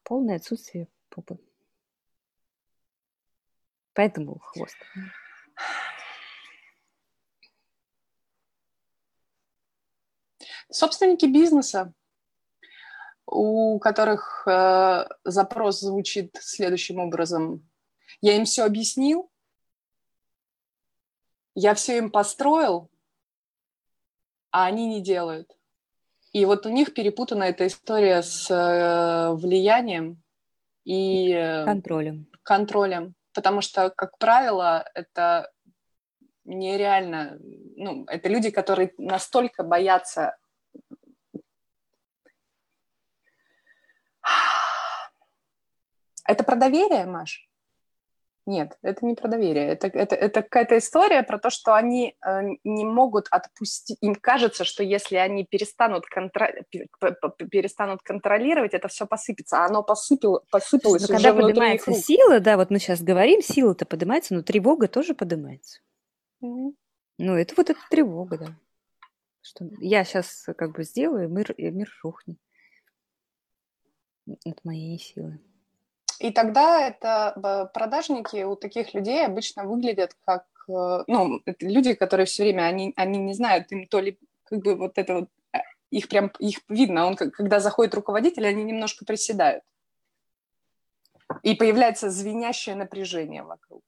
[0.03, 1.38] Полное отсутствие попы.
[3.93, 4.77] Поэтому хвост.
[10.69, 11.93] Собственники бизнеса,
[13.25, 17.69] у которых э, запрос звучит следующим образом.
[18.21, 19.31] Я им все объяснил,
[21.60, 22.88] я все им построил,
[24.52, 25.58] а они не делают.
[26.32, 30.22] И вот у них перепутана эта история с э, влиянием
[30.86, 32.28] и контролем.
[32.43, 33.15] контролем.
[33.34, 35.52] Потому что, как правило, это
[36.46, 37.39] нереально.
[37.76, 40.38] Ну, это люди, которые настолько боятся
[46.28, 47.50] Это про доверие, Маш?
[48.47, 49.67] Нет, это не про доверие.
[49.67, 53.97] Это, это, это какая-то история про то, что они э, не могут отпустить.
[53.99, 56.53] Им кажется, что если они перестанут, контро...
[57.51, 59.57] перестанут контролировать, это все посыпется.
[59.57, 63.86] А оно посыпало, посыпалось но уже когда поднимается сила, да, вот мы сейчас говорим, сила-то
[63.86, 65.81] поднимается, но тревога тоже поднимается.
[66.41, 66.73] Mm-hmm.
[67.17, 68.55] Ну, это вот эта тревога, да.
[69.41, 72.38] Что я сейчас как бы сделаю, мир, мир рухнет
[74.45, 75.41] от моей силы.
[76.19, 82.43] И тогда это продажники у таких людей обычно выглядят как, э, ну, люди, которые все
[82.43, 85.60] время, они, они не знают, им то ли как бы вот это вот, э,
[85.91, 89.63] их прям, их видно, он, когда заходит руководитель, они немножко приседают.
[91.43, 93.84] И появляется звенящее напряжение вокруг.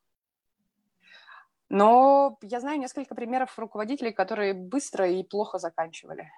[1.69, 6.29] Но я знаю несколько примеров руководителей, которые быстро и плохо заканчивали.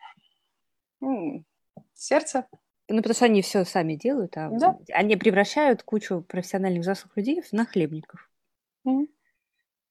[1.94, 2.48] Сердце
[2.88, 4.78] ну, потому что они все сами делают, а да.
[4.90, 8.30] они превращают кучу профессиональных взрослых людей в нахлебников.
[8.86, 9.08] Mm.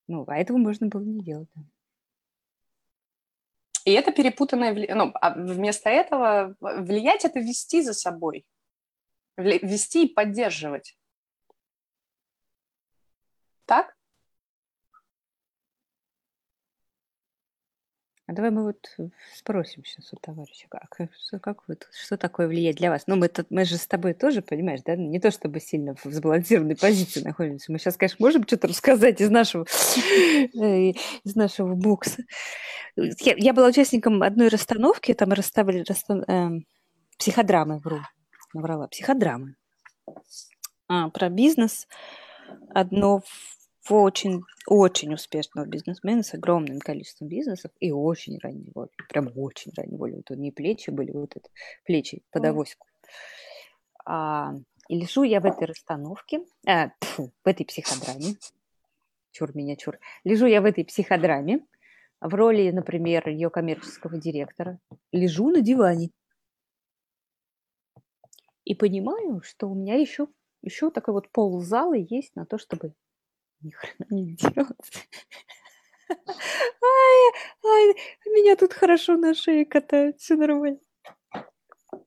[0.09, 1.49] Ну, а этого можно было не делать.
[1.55, 1.63] Да.
[3.85, 4.97] И это перепутанное влияние.
[4.97, 8.47] Ну, а вместо этого влиять– это вести за собой.
[9.37, 10.99] Вести и поддерживать.
[13.65, 13.97] Так?
[18.31, 18.97] А давай мы вот
[19.35, 20.97] спросим сейчас у товарища, как,
[21.43, 23.09] как вот, что такое влиять для вас?
[23.09, 26.05] Ну, мы, тут, мы же с тобой тоже, понимаешь, да, не то чтобы сильно в
[26.05, 27.73] сбалансированной позиции находимся.
[27.73, 29.67] Мы сейчас, конечно, можем что-то рассказать из нашего,
[30.07, 30.93] э,
[31.25, 32.23] из нашего бокса.
[32.95, 36.23] Я, я была участником одной расстановки, там расставили расстан...
[36.29, 36.61] э,
[37.19, 37.99] психодрамы, вру,
[38.55, 39.57] наврала, психодрамы
[40.87, 41.89] а, про бизнес.
[42.73, 43.25] Одно
[43.93, 48.91] очень, очень успешного бизнесмена с огромным количеством бизнесов и очень ранней волей.
[49.09, 50.17] Прям очень ранней волей.
[50.17, 51.49] Вот не плечи были, вот это
[51.85, 52.87] плечи под авоську.
[54.05, 54.55] А,
[54.89, 58.37] и лежу я в этой расстановке, а, тьфу, в этой психодраме.
[59.33, 59.99] Чур меня, чур.
[60.25, 61.61] Лежу я в этой психодраме
[62.21, 64.79] в роли, например, ее коммерческого директора.
[65.13, 66.11] Лежу на диване.
[68.65, 70.29] И понимаю, что у меня еще,
[70.63, 72.93] еще такой вот пол зала есть на то, чтобы
[73.63, 75.09] ни хрена не делать.
[76.11, 77.33] Ай,
[77.65, 77.95] ай,
[78.27, 80.81] меня тут хорошо на шее катают, все нормально.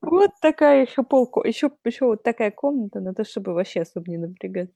[0.00, 4.18] Вот такая еще полку, еще, еще вот такая комната, на то, чтобы вообще особо не
[4.18, 4.74] напрягаться.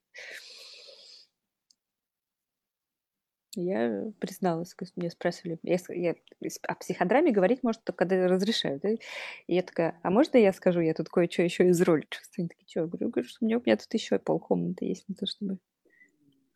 [3.54, 6.14] Я призналась, меня спрашивали, я, я
[6.62, 8.82] о психодраме говорить может только когда разрешают.
[8.82, 8.90] Да?
[8.90, 8.98] И
[9.46, 12.44] я такая, а можно я скажу, я тут кое-что еще из роли чувствую?
[12.44, 12.80] Они такие, что?
[12.80, 15.58] Я говорю, что у меня, у меня тут еще полкомнаты есть на то, чтобы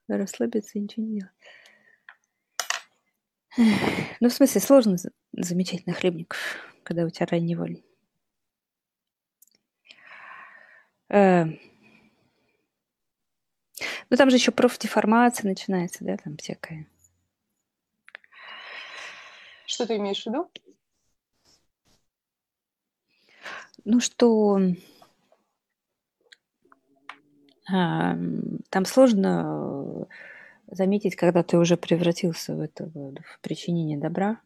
[0.09, 1.33] расслабиться и ничего не делать.
[4.21, 4.97] Ну, в смысле, сложно
[5.33, 6.39] замечать нахлебников,
[6.85, 7.83] когда у тебя ранний воль.
[11.09, 11.45] Э,
[14.09, 16.87] ну, там же еще профдеформация начинается, да, там всякая.
[19.67, 20.51] Что ты имеешь в виду?
[23.85, 24.61] Ну, что
[27.73, 30.07] там сложно
[30.67, 34.41] заметить, когда ты уже превратился в это в причинение добра.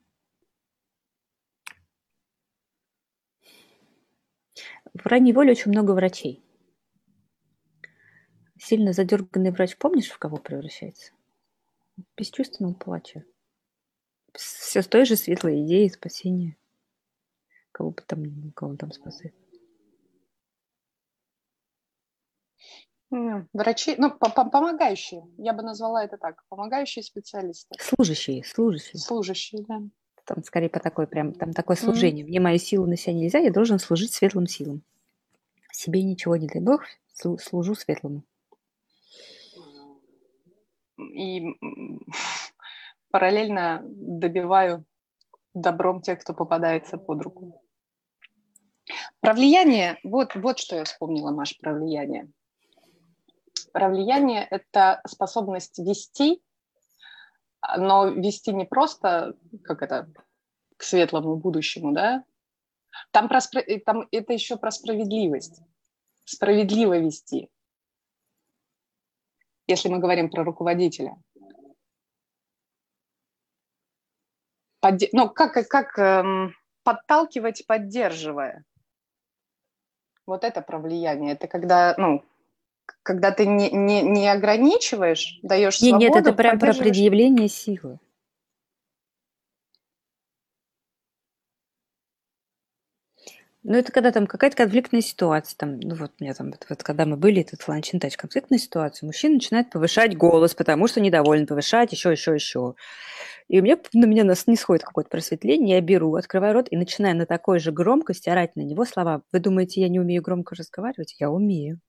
[4.94, 6.42] В ранней воле очень много врачей.
[8.58, 11.12] Сильно задерганный врач, помнишь, в кого превращается?
[12.16, 13.24] Бесчувственного плача.
[14.32, 16.56] Все с той же светлой идеей спасения.
[17.72, 19.34] Кого бы там, кого он там спасает.
[23.10, 27.76] Врачи, ну, помогающие, я бы назвала это так, помогающие специалисты.
[27.78, 29.00] Служащие, служащие.
[29.00, 29.80] Служащие, да.
[30.24, 32.24] Там скорее по такой прям, там такое служение.
[32.24, 32.28] Mm-hmm.
[32.28, 34.82] Мне мою силу на себя нельзя, я должен служить светлым силам.
[35.70, 38.24] Себе ничего не дай бог, служу светлому.
[40.98, 41.44] И
[43.10, 44.84] параллельно добиваю
[45.54, 47.62] добром тех, кто попадается под руку.
[49.20, 52.30] Про влияние, вот, вот что я вспомнила, Маш, про влияние.
[53.76, 56.42] Про влияние– это способность вести,
[57.76, 60.10] но вести не просто, как это,
[60.78, 62.24] к светлому будущему, да?
[63.10, 63.40] Там, про,
[63.84, 65.60] там это еще про справедливость.
[66.24, 67.50] Справедливо вести.
[69.66, 71.22] Если мы говорим про руководителя.
[74.80, 75.10] Подде...
[75.12, 78.64] Ну, как, как эм, подталкивать, поддерживая.
[80.24, 81.34] Вот это про влияние.
[81.34, 82.24] Это когда, ну,
[83.02, 86.00] когда ты не, не, не ограничиваешь, даешь свободу.
[86.00, 87.98] Нет, нет, это прям про предъявление силы.
[93.68, 96.84] Ну, это когда там какая-то конфликтная ситуация, там, ну вот у меня там, вот, вот
[96.84, 101.90] когда мы были, этот ланчин-тач, конфликтная ситуация, мужчина начинает повышать голос, потому что недоволен, повышать,
[101.90, 102.76] еще, еще, еще.
[103.48, 106.76] И у меня на меня нас не сходит какое-то просветление, я беру, открываю рот и
[106.76, 109.22] начинаю на такой же громкости орать на него слова.
[109.32, 111.16] Вы думаете, я не умею громко разговаривать?
[111.18, 111.80] Я умею.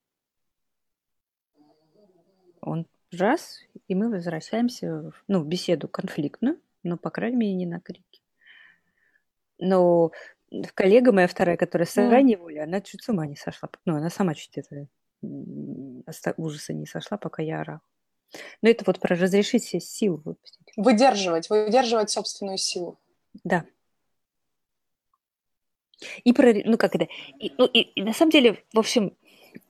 [2.67, 7.79] Он раз, и мы возвращаемся ну, в беседу конфликтную, но, по крайней мере, не на
[7.79, 8.21] крики.
[9.57, 10.11] Но
[10.73, 13.69] коллега моя вторая, которая с ранней воли, она чуть с ума не сошла.
[13.85, 14.87] Ну, она сама чуть это
[16.37, 17.79] ужаса не сошла, пока я орал.
[18.61, 20.73] Но это вот про разрешить себе силу выпустить.
[20.75, 22.99] Выдерживать, выдерживать собственную силу.
[23.43, 23.65] Да.
[26.23, 27.07] И про, ну как это,
[27.39, 29.17] и, ну и, и на самом деле, в общем,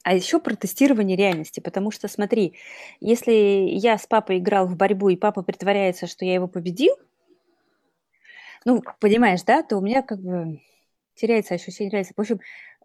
[0.04, 2.54] а еще про тестирование реальности, потому что, смотри,
[3.00, 6.96] если я с папой играл в борьбу, и папа притворяется, что я его победил,
[8.66, 10.62] ну, понимаешь, да, то у меня как бы
[11.16, 12.14] теряется ощущение реальности.
[12.16, 12.40] В общем,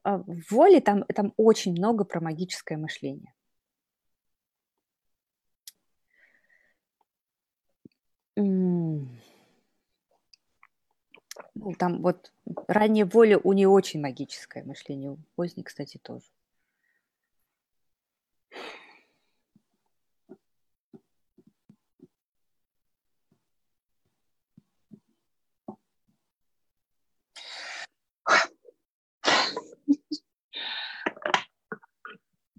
[0.04, 3.32] а, в воле там, там очень много про магическое мышление.
[11.54, 12.32] Ну, там вот
[12.66, 16.26] ранняя воля у нее очень магическое мышление, у поздней, кстати, тоже.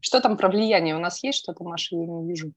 [0.06, 0.98] Что там про влияние?
[0.98, 2.52] У нас есть что-то, Маша, я не вижу.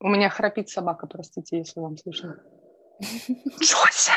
[0.00, 2.38] У меня храпит собака, простите, если вам слышно.
[3.62, 4.12] Джося!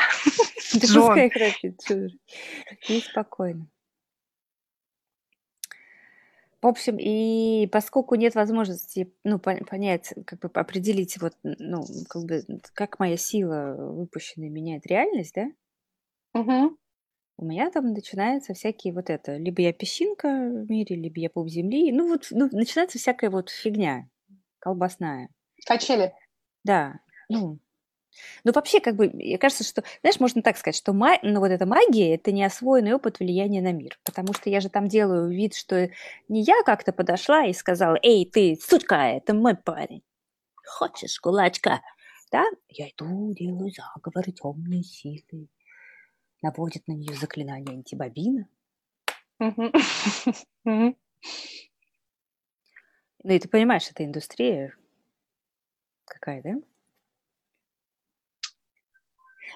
[0.74, 1.80] Да храпит,
[2.90, 3.66] не спокойно.
[6.62, 12.44] В общем, и поскольку нет возможности, ну, понять, как бы определить, вот, ну, как бы,
[12.72, 15.48] как моя сила выпущенная меняет реальность, да?
[16.40, 16.76] Угу.
[17.38, 21.48] У меня там начинаются всякие вот это, либо я песчинка в мире, либо я пуп
[21.48, 24.08] земли, ну, вот, ну, начинается всякая вот фигня
[24.60, 25.30] колбасная.
[25.66, 26.14] Качели.
[26.62, 27.58] Да, ну,
[28.44, 31.18] Ну, вообще, как бы, мне кажется, что, знаешь, можно так сказать, что ма...
[31.22, 33.98] ну, вот эта магия– это неосвоенный опыт влияния на мир.
[34.04, 35.90] Потому что я же там делаю вид, что
[36.28, 40.02] не я как-то подошла и сказала, «Эй, ты, сучка, это мой парень.
[40.64, 41.80] Хочешь кулачка?»
[42.32, 42.44] Да?
[42.68, 45.48] Я иду, делаю заговор темные силы.
[46.40, 48.48] Наводит на нее заклинание антибобина.
[53.24, 54.74] Ну, и ты понимаешь, это индустрия
[56.06, 56.54] какая, да?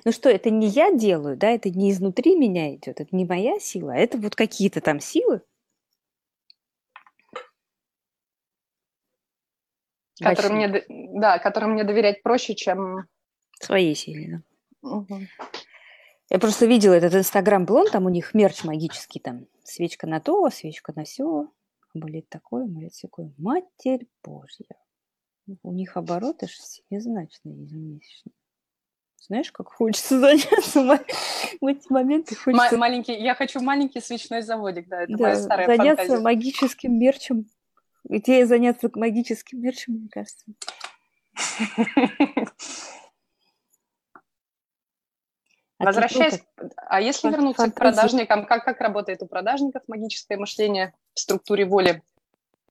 [0.04, 3.58] Ну что, это не я делаю, да, это не изнутри меня идет, это не моя
[3.58, 5.42] сила, а это вот какие-то там силы.
[10.18, 13.06] Которым мне, да, которым мне доверять проще, чем...
[13.60, 14.42] Своей силе,
[14.82, 14.88] да.
[14.88, 15.20] Угу.
[16.30, 20.92] Я просто видела этот инстаграм-блон, там у них мерч магический, там свечка на то, свечка
[20.94, 21.48] на все,
[21.94, 23.32] амулет такой, амулет такой.
[23.38, 24.66] Матерь Божья.
[25.62, 28.32] У них обороты семизначные ежемесячно.
[29.26, 30.82] Знаешь, как хочется заняться
[31.60, 32.36] в эти моменты.
[32.36, 32.78] Хочется...
[32.78, 36.22] Маленький, я хочу маленький свечной заводик, да, это да, моя старая заняться фантазия.
[36.22, 37.46] магическим мерчем.
[38.08, 40.46] Идея заняться магическим мерчем, мне кажется.
[45.78, 46.40] Возвращаясь,
[46.88, 52.02] а если вернуться к продажникам, как, как работает у продажников магическое мышление в структуре воли?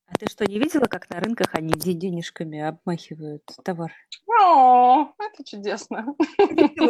[0.07, 3.91] А ты что, не видела, как на рынках они денежками обмахивают товар?
[4.39, 6.15] О, это чудесно.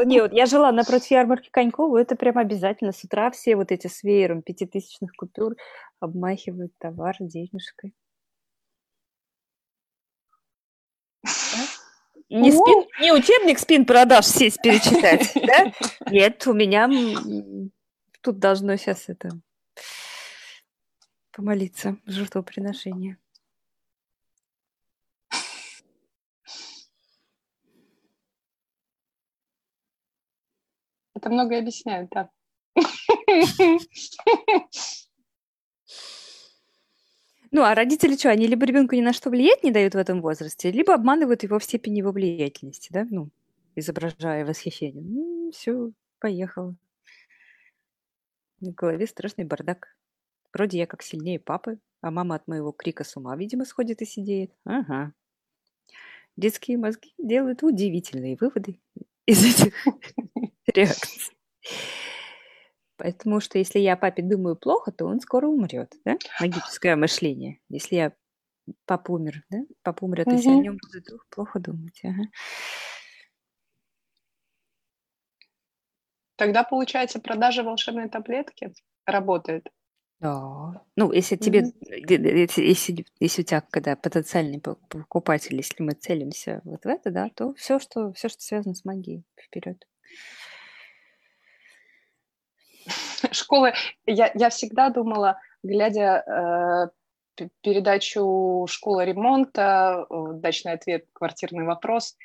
[0.05, 2.91] Нет, я жила напротив ярмарки Конькова, это прям обязательно.
[2.91, 5.55] С утра все вот эти с веером пятитысячных купюр
[5.99, 7.93] обмахивают товар денежкой.
[12.29, 15.71] Не, спин, не учебник спин продаж сесть перечитать, да?
[16.11, 16.89] Нет, у меня
[18.21, 19.29] тут должно сейчас это
[21.35, 23.17] помолиться, жертвоприношение.
[31.13, 32.29] Это многое объясняет, да.
[37.51, 40.21] Ну, а родители что, они либо ребенку ни на что влиять не дают в этом
[40.21, 43.29] возрасте, либо обманывают его в степени его влиятельности, да, ну,
[43.75, 45.03] изображая восхищение.
[45.03, 46.75] Ну, все, поехало.
[48.59, 49.95] В голове страшный бардак.
[50.55, 54.05] Вроде я как сильнее папы, а мама от моего крика с ума, видимо, сходит и
[54.05, 54.53] сидеет.
[54.63, 55.11] Ага.
[56.37, 58.79] Детские мозги делают удивительные выводы
[59.25, 59.73] из этих
[60.73, 61.35] реакций.
[62.95, 66.17] Потому что если я папе думаю плохо, то он скоро умрет, да?
[66.39, 67.59] Магическое мышление.
[67.67, 68.13] Если я
[68.85, 69.57] папа умер, да?
[69.81, 71.99] Папа умрет, если о нем буду плохо думать.
[72.05, 72.23] Ага.
[76.37, 78.73] Тогда, получается, продажа волшебной таблетки
[79.05, 79.69] работает.
[80.19, 80.81] Да.
[80.95, 82.39] Ну, если тебе, mm-hmm.
[82.39, 87.29] если, если, если у тебя, когда потенциальный покупатель, если мы целимся вот в это, да,
[87.35, 89.85] то все, что, все, что связано с магией, вперед.
[93.31, 93.73] Школы,
[94.05, 96.91] я, я всегда думала, глядя
[97.37, 102.15] э, передачу «Школа ремонта», «Дачный ответ», «Квартирный вопрос»,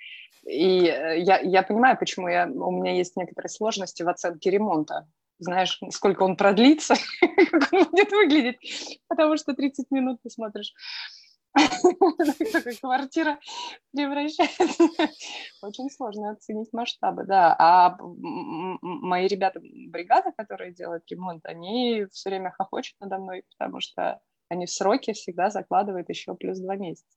[0.44, 5.08] и э, я, я понимаю, почему я, у меня есть некоторые сложности в оценке ремонта
[5.40, 6.94] знаешь, сколько он продлится,
[7.50, 10.72] как он будет выглядеть, потому что 30 минут ты смотришь
[12.80, 13.38] квартира
[13.92, 14.84] превращается.
[15.62, 17.56] Очень сложно оценить масштабы, да.
[17.58, 24.20] А мои ребята, бригада, которые делают ремонт, они все время хохочут надо мной, потому что
[24.48, 27.16] они в сроки всегда закладывают еще плюс два месяца.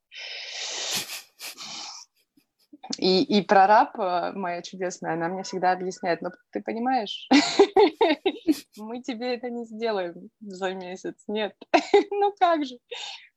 [2.97, 7.29] И, и прораб э, моя чудесная, она мне всегда объясняет, ну, ты понимаешь,
[8.77, 11.55] мы тебе это не сделаем за месяц, нет.
[12.11, 12.77] ну как же,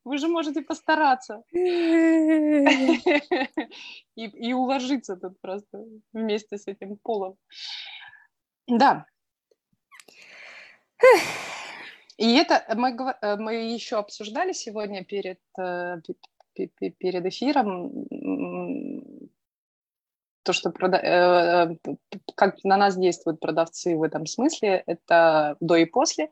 [0.03, 1.43] вы же можете постараться.
[1.51, 1.59] и,
[4.15, 5.83] и уложиться тут просто
[6.13, 7.37] вместе с этим полом.
[8.67, 9.05] Да.
[12.17, 12.95] И это мы,
[13.37, 15.97] мы еще обсуждали сегодня перед, э,
[16.53, 18.07] перед эфиром
[20.47, 20.97] то, что прода...
[20.97, 21.95] Э, э,
[22.35, 26.31] как на нас действуют продавцы в этом смысле, это до и после,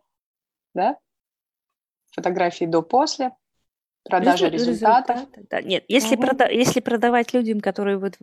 [0.74, 0.98] да?
[2.12, 3.32] Фотографии до-после,
[4.06, 5.18] продажа результатов.
[5.18, 5.62] Результат, да.
[5.62, 6.28] Нет, если, угу.
[6.28, 6.48] прода...
[6.48, 8.14] если продавать людям, которые вот,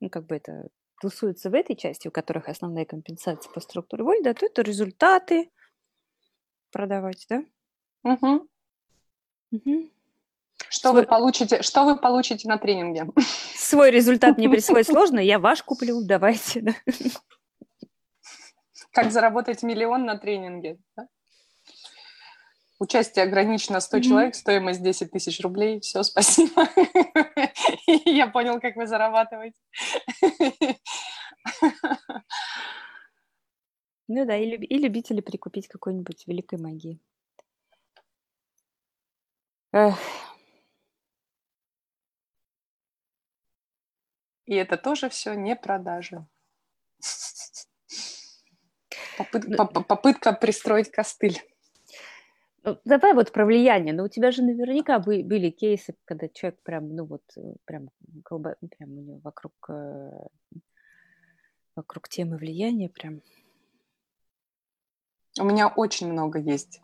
[0.00, 0.68] ну, как бы это
[1.00, 5.50] тусуются в этой части, у которых основная компенсация по структуре воли, да, то это результаты
[6.70, 7.42] продавать, да?
[8.04, 8.48] Угу.
[9.52, 9.90] Угу.
[10.70, 11.02] Что, Свой...
[11.02, 13.06] вы получите, что вы получите на тренинге?
[13.54, 16.60] Свой результат мне присвоить сложно, я ваш куплю, давайте.
[16.60, 16.74] Да.
[18.92, 20.78] Как заработать миллион на тренинге?
[20.96, 21.08] Да?
[22.80, 24.02] Участие ограничено 100 mm-hmm.
[24.02, 25.80] человек, стоимость 10 тысяч рублей.
[25.80, 26.68] Все, спасибо.
[27.86, 29.58] Я понял, как вы зарабатываете.
[34.10, 36.98] Ну да, и, и любители прикупить какой-нибудь великой магии.
[39.70, 39.98] Эх.
[44.48, 46.26] И это тоже все не продажи.
[49.18, 51.38] Попытка, ну, попытка пристроить костыль.
[52.62, 53.92] Ну, давай вот про влияние.
[53.92, 57.90] Но ну, у тебя же наверняка были кейсы, когда человек прям, ну вот, э, прям,
[58.24, 60.12] колба, прям у него вокруг, э,
[61.76, 63.20] вокруг темы влияния прям.
[65.38, 66.80] У меня очень много есть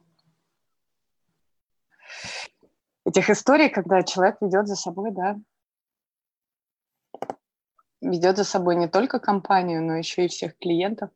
[3.06, 5.38] этих историй, когда человек ведет за собой, да,
[8.04, 11.10] ведет за собой не только компанию, но еще и всех клиентов.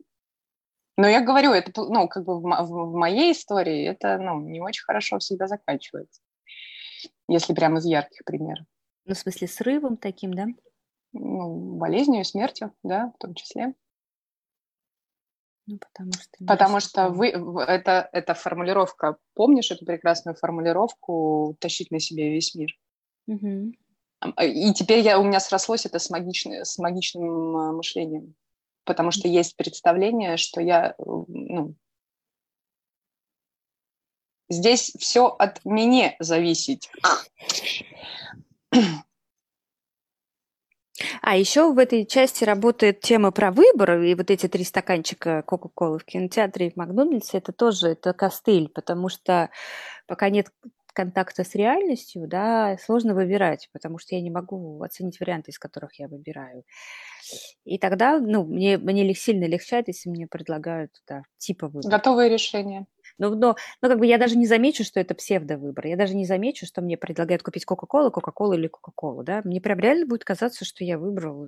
[0.97, 4.83] Но я говорю, это, ну, как бы в, в, моей истории это, ну, не очень
[4.83, 6.21] хорошо всегда заканчивается,
[7.29, 8.67] если прямо из ярких примеров.
[9.05, 10.47] Ну, в смысле, срывом таким, да?
[11.13, 13.75] Ну, болезнью, смертью, да, в том числе.
[15.67, 16.45] Ну, потому что...
[16.47, 22.71] Потому что вы, это, эта формулировка, помнишь эту прекрасную формулировку «тащить на себе весь мир»?
[23.29, 23.73] Угу.
[24.43, 28.35] И теперь я, у меня срослось это с, магичной, с магичным а, мышлением
[28.89, 31.75] потому что есть представление, что я, ну,
[34.49, 36.91] здесь все от меня зависит.
[41.21, 45.99] А еще в этой части работает тема про выбор, и вот эти три стаканчика Кока-Колы
[45.99, 49.51] в кинотеатре и в Макдональдсе, это тоже это костыль, потому что
[50.07, 50.49] пока нет
[50.99, 55.95] контакта с реальностью, да, сложно выбирать, потому что я не могу оценить варианты, из которых
[56.01, 56.65] я выбираю.
[57.65, 61.89] И тогда, ну, мне, мне сильно легчает, если мне предлагают, да, типа выбора.
[61.89, 62.87] Готовые решения.
[63.17, 65.87] Ну, но, но как бы я даже не замечу, что это псевдовыбор.
[65.87, 69.43] Я даже не замечу, что мне предлагают купить Кока-Колу, Кока-Колу или Кока-Колу, да.
[69.45, 71.47] Мне прям реально будет казаться, что я выбрал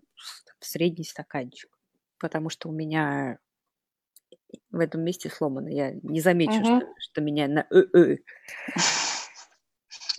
[0.60, 1.76] средний стаканчик,
[2.20, 3.38] потому что у меня
[4.70, 5.68] в этом месте сломано.
[5.68, 6.64] Я не замечу, угу.
[6.64, 7.66] что, что меня на.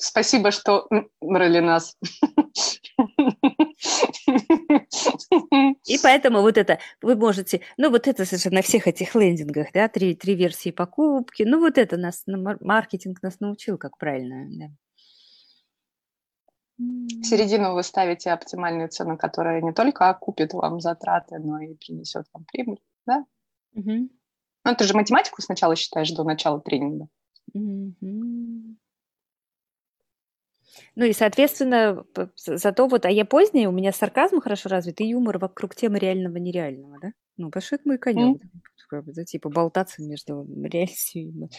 [0.02, 0.88] Спасибо, что
[1.22, 1.95] брали нас.
[5.86, 9.88] И поэтому вот это, вы можете, ну вот это совершенно на всех этих лендингах, да,
[9.88, 14.66] три, три версии покупки, ну вот это нас, маркетинг нас научил, как правильно, да.
[16.80, 22.26] В середину вы ставите оптимальную цену, которая не только окупит вам затраты, но и принесет
[22.34, 23.24] вам прибыль, да?
[23.76, 24.10] Угу.
[24.64, 27.08] Ну, ты же математику сначала считаешь до начала тренинга.
[27.54, 28.78] Угу.
[30.95, 32.05] Ну и, соответственно,
[32.38, 36.38] зато вот, а я поздняя, у меня сарказм хорошо развит и юмор вокруг темы реального
[36.38, 37.11] нереального, да?
[37.38, 38.41] Ну, потому что это мой конек,
[38.91, 39.03] mm.
[39.07, 41.49] да, типа болтаться между реальностью и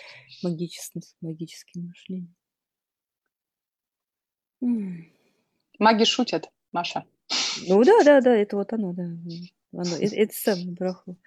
[0.43, 2.35] магическим, магическим мышлением.
[5.79, 7.05] Маги шутят, Маша.
[7.67, 9.05] Ну да, да, да, это вот оно, да.
[9.73, 11.19] Оно, это, это самое браху.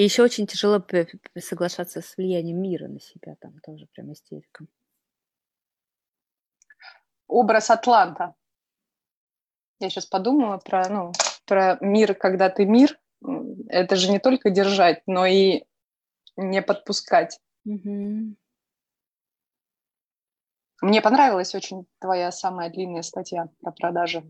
[0.00, 0.82] И еще очень тяжело
[1.38, 4.64] соглашаться с влиянием мира на себя, там тоже прям истерика.
[7.28, 8.34] Образ Атланта.
[9.78, 11.12] Я сейчас подумала про, ну,
[11.44, 12.98] про мир, когда ты мир.
[13.68, 15.64] Это же не только держать, но и
[16.34, 17.38] не подпускать.
[17.66, 18.36] Угу.
[20.80, 24.24] Мне понравилась очень твоя самая длинная статья про продажи.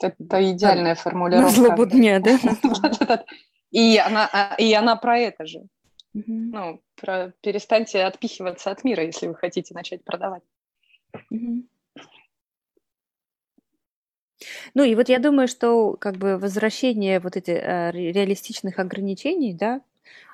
[0.00, 1.50] Это идеальная формулировка.
[1.50, 2.38] На злобу дня, да?
[3.70, 5.60] И она, а, и она про это же.
[6.14, 6.24] Угу.
[6.26, 10.42] Ну, про перестаньте отпихиваться от мира, если вы хотите начать продавать.
[11.30, 11.64] Угу.
[14.74, 19.80] Ну и вот я думаю, что как бы возвращение вот этих э, реалистичных ограничений, да,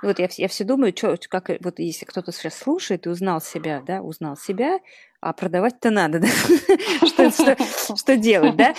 [0.02, 3.82] вот я, я все думаю, что, как вот если кто-то сейчас слушает и узнал себя,
[3.86, 4.80] да, узнал себя,
[5.22, 6.26] а продавать-то надо, да?
[7.06, 7.56] что, что,
[7.96, 8.74] что делать, да?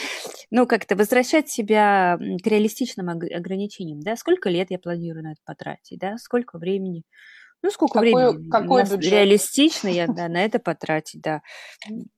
[0.52, 4.18] Ну, как-то возвращать себя к реалистичным ограничениям, да?
[4.18, 6.18] Сколько лет я планирую на это потратить, да?
[6.18, 7.04] Сколько времени?
[7.62, 11.42] Ну, сколько какой, времени какой реалистично я да, на это потратить, да.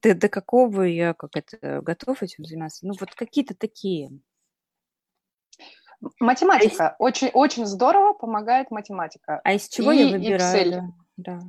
[0.01, 2.87] До, до какого я как это готов этим заниматься?
[2.87, 4.09] Ну, вот какие-то такие.
[6.19, 6.89] Математика.
[6.89, 9.39] А очень, очень здорово помогает математика.
[9.43, 10.67] А из чего И я выбираю?
[10.67, 10.81] Excel.
[11.17, 11.39] Да.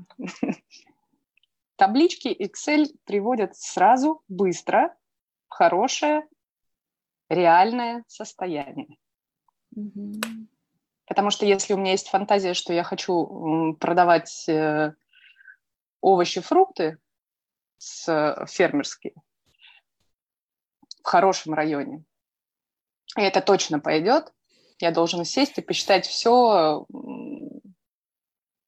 [1.77, 4.97] Таблички Excel приводят сразу, быстро,
[5.49, 6.27] в хорошее,
[7.29, 8.97] реальное состояние.
[9.75, 10.21] Угу.
[11.07, 14.95] Потому что если у меня есть фантазия, что я хочу продавать э,
[16.01, 16.99] овощи, фрукты
[17.79, 19.15] с, э, фермерские
[21.03, 22.05] в хорошем районе,
[23.17, 24.33] и это точно пойдет,
[24.79, 26.87] Я должен сесть и посчитать все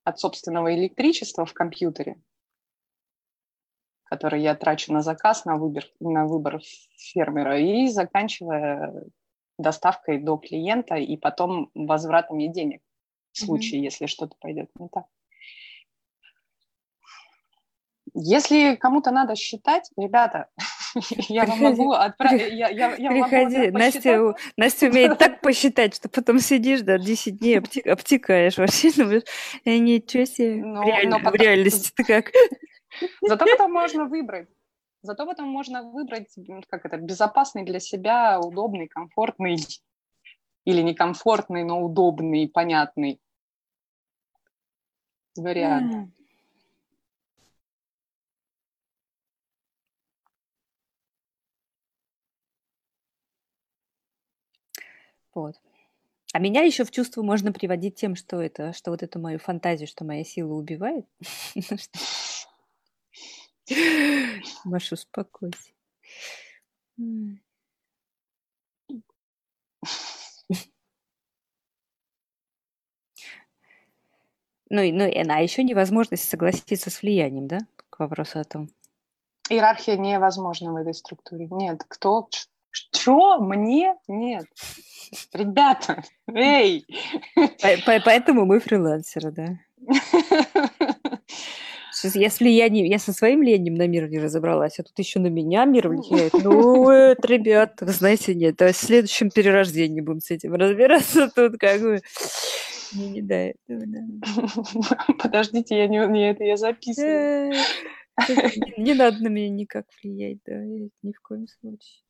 [0.04, 2.18] от собственного электричества в компьютере,
[4.08, 6.60] которое я трачу на заказ, на выбор, на выбор
[6.96, 9.04] фермера, и заканчивая
[9.58, 12.80] доставкой до клиента и потом возвратами денег
[13.32, 13.84] в случае, mm-hmm.
[13.84, 15.04] если что-то пойдет не так.
[18.14, 20.48] Если кому-то надо считать, ребята,
[21.28, 22.48] я вам могу отправить.
[22.48, 23.70] Приходи.
[23.70, 28.90] Настя, Настя умеет так посчитать, что потом сидишь, да, 10 дней обтекаешь вообще.
[28.92, 29.24] Думаешь,
[29.64, 30.62] ничего себе.
[31.04, 31.30] Потом...
[31.30, 32.32] в реальности ты как?
[33.22, 34.48] Зато потом можно выбрать.
[35.02, 36.34] Зато потом можно выбрать,
[36.68, 39.58] как это, безопасный для себя, удобный, комфортный
[40.64, 43.20] или некомфортный, но удобный, понятный
[45.36, 45.94] вариант.
[45.94, 46.08] Mm.
[55.34, 55.54] Вот.
[56.32, 59.86] А меня еще в чувство можно приводить тем, что это, что вот эту мою фантазию,
[59.86, 61.06] что моя сила убивает.
[64.64, 65.72] Маша, успокойся.
[74.70, 77.58] Ну, и, ну, и, а еще невозможность согласиться с влиянием, да,
[77.90, 78.68] к вопросу о том.
[79.48, 81.48] Иерархия невозможна в этой структуре.
[81.50, 82.28] Нет, кто,
[82.70, 83.38] что?
[83.40, 83.96] Мне?
[84.06, 84.44] Нет.
[85.32, 86.86] Ребята, эй!
[88.04, 89.58] Поэтому мы фрилансеры, да.
[92.00, 95.26] Сейчас я влиянием, я со своим влиянием на мир не разобралась, а тут еще на
[95.26, 96.32] меня мир влияет.
[96.32, 101.80] Ну, это, ребят, знаете, нет, то в следующем перерождении будем с этим разбираться тут как
[101.80, 102.00] бы.
[102.94, 103.50] Не, не да,
[105.18, 107.52] Подождите, я не, не это я записываю.
[108.76, 112.04] Не надо на меня никак влиять, да, ни в коем случае.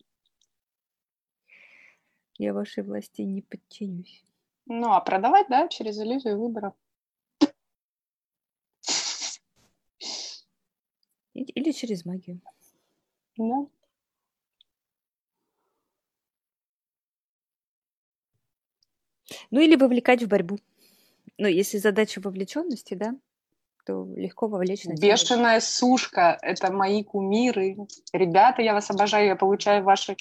[2.36, 4.22] Я вашей власти не подчинюсь.
[4.66, 6.74] Ну, а продавать, да, через иллюзию выбора.
[11.44, 12.40] Или через магию.
[13.36, 13.66] Да.
[19.50, 20.58] Ну, или вовлекать в борьбу.
[21.36, 23.14] Ну, если задача вовлеченности, да,
[23.86, 27.76] то легко вовлечь на Бешеная сушка– это мои кумиры.
[28.12, 30.16] Ребята, я вас обожаю, я получаю ваши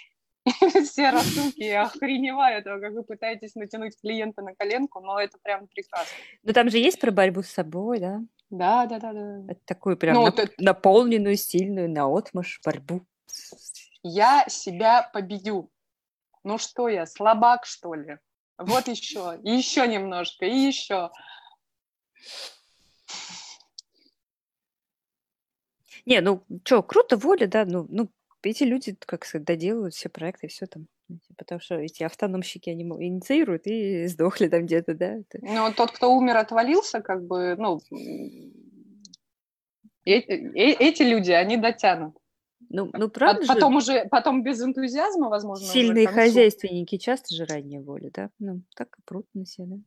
[0.84, 5.68] все рассылки, я охреневаю этого, как вы пытаетесь натянуть клиента на коленку, но это прям
[5.68, 6.16] прекрасно.
[6.44, 8.22] Но там же есть про борьбу с собой, да?
[8.50, 9.44] Да, да, да, да.
[9.48, 10.54] Это такую прям ну, нап- это...
[10.58, 13.06] наполненную, сильную, наотмашь борьбу.
[14.04, 15.70] Я себя победю.
[16.44, 18.20] Ну что я, слабак, что ли?
[18.58, 21.12] Вот еще, еще немножко, и еще.
[26.06, 28.10] Не, ну что, круто, воля, да, ну, ну
[28.42, 30.88] эти люди, как сказать, доделывают все проекты, все там.
[31.38, 35.16] Потому что эти автономщики, они инициируют и сдохли там где-то, да.
[35.16, 35.40] Это...
[35.42, 37.80] Ну, тот, кто умер, отвалился, как бы, ну,
[40.06, 40.20] э э
[40.56, 42.16] эти люди, они дотянут.
[42.70, 47.82] Ну, ну правда а, Потом уже, потом без энтузиазма, возможно, Сильные хозяйственники часто же ранние
[47.82, 48.30] воли, да?
[48.40, 49.78] Ну, так и прут на себя, да?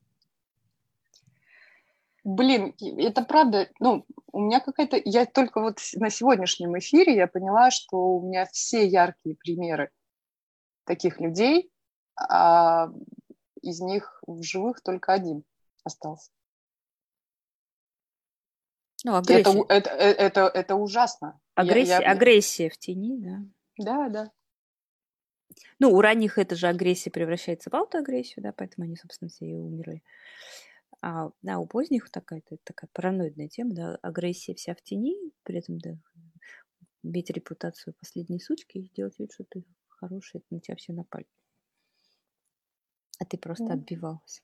[2.22, 5.00] Блин, это правда, ну, у меня какая-то...
[5.04, 9.90] Я только вот на сегодняшнем эфире я поняла, что у меня все яркие примеры
[10.90, 11.70] таких людей,
[12.16, 12.88] а
[13.62, 15.44] из них в живых только один
[15.84, 16.32] остался.
[19.04, 19.64] Ну, агрессия.
[19.68, 21.40] Это, это, это, это ужасно.
[21.54, 22.10] Агрессия, я, я...
[22.10, 23.38] агрессия в тени, да.
[23.78, 24.32] Да, да.
[25.78, 29.54] Ну, у ранних это же агрессия превращается в аутоагрессию, да, поэтому они, собственно, все и
[29.54, 30.02] умерли.
[31.02, 35.14] А, да, у поздних такая, такая параноидная тема, да, агрессия вся в тени,
[35.44, 35.96] при этом, да,
[37.04, 39.64] бить репутацию последней сучки и делать вид, что ты
[40.00, 41.26] хороший, это на тебя все напали.
[43.18, 43.72] А ты просто mm.
[43.72, 44.42] отбивалась.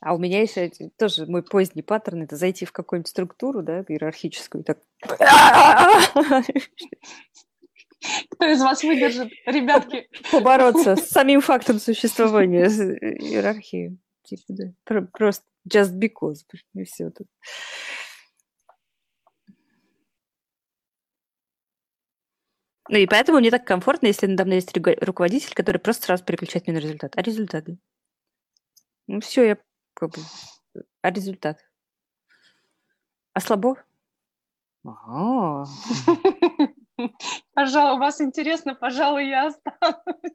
[0.00, 4.64] А у меня еще тоже мой поздний паттерн это зайти в какую-нибудь структуру, да, иерархическую,
[4.64, 4.78] так
[8.30, 10.08] Кто из вас выдержит, ребятки?
[10.32, 13.98] Побороться с самим фактом существования иерархии.
[14.22, 14.72] Типа, да.
[15.12, 16.46] Просто just because.
[16.74, 17.26] И все тут.
[22.90, 26.66] Ну и поэтому мне так комфортно, если надо мной есть руководитель, который просто сразу переключает
[26.66, 27.12] меня на результат.
[27.16, 27.78] А результаты?
[29.06, 29.58] Ну все, я
[29.94, 30.22] как бы...
[31.00, 31.60] А результат?
[33.32, 33.76] А слабо?
[34.84, 35.70] Ага.
[37.54, 40.32] Пожалуй, вас интересно, пожалуй, я останусь.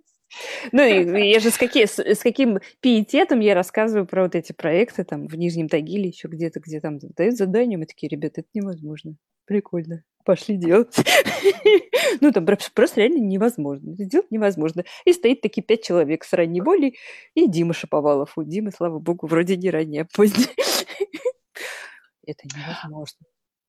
[0.72, 4.53] Ну, и я же с, какие, с, с каким пиететом я рассказываю про вот эти
[4.53, 8.49] проекты там в Нижнем Тагиле, еще где-то, где там дают задания, мы такие, ребята, это
[8.53, 9.18] невозможно.
[9.46, 10.04] Прикольно.
[10.26, 10.96] Пошли делать.
[12.22, 13.93] ну, там просто реально невозможно.
[13.93, 14.84] Сделать невозможно.
[15.06, 16.98] И стоит таки пять человек с ранней болей
[17.36, 18.36] и Дима Шаповалов.
[18.38, 20.50] У Димы, слава богу, вроде не ранняя, а поздняя.
[22.26, 23.20] Это невозможно.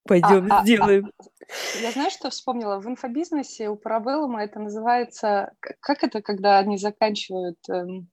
[0.07, 1.13] Пойдем, а, сделаем.
[1.19, 2.79] А, а, я знаю, что вспомнила.
[2.79, 5.53] В инфобизнесе у Парабеллума это называется...
[5.61, 7.59] Как это, когда они заканчивают...
[7.69, 8.09] Эм...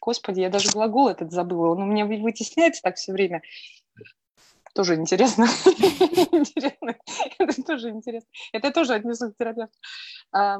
[0.00, 1.70] Господи, я даже глагол этот забыла.
[1.70, 3.42] Он у меня вытесняется так все время.
[4.76, 5.44] Тоже интересно.
[6.32, 6.96] интересно.
[7.38, 8.28] Это тоже интересно.
[8.52, 9.72] Это тоже отнесу к терапевту.
[10.32, 10.58] А,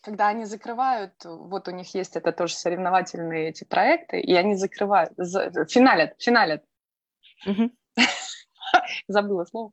[0.00, 5.12] когда они закрывают, вот у них есть это тоже соревновательные эти проекты, и они закрывают,
[5.16, 6.62] финалят, финалят.
[9.08, 9.72] Забыла слово.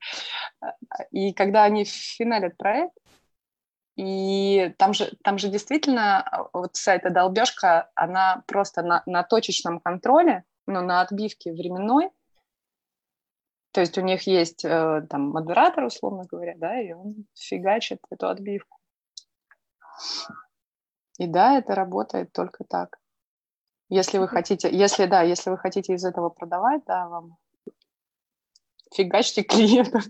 [1.11, 2.97] И когда они финалят проект,
[3.97, 9.79] и там же, там же действительно вот вся эта долбежка, она просто на, на точечном
[9.79, 12.09] контроле, но на отбивке временной,
[13.71, 18.27] то есть у них есть э, там модератор, условно говоря, да, и он фигачит эту
[18.27, 18.79] отбивку.
[21.17, 22.99] И да, это работает только так.
[23.89, 27.37] Если вы хотите, если да, если вы хотите из этого продавать, да, вам
[28.93, 30.03] фигачьте клиентов.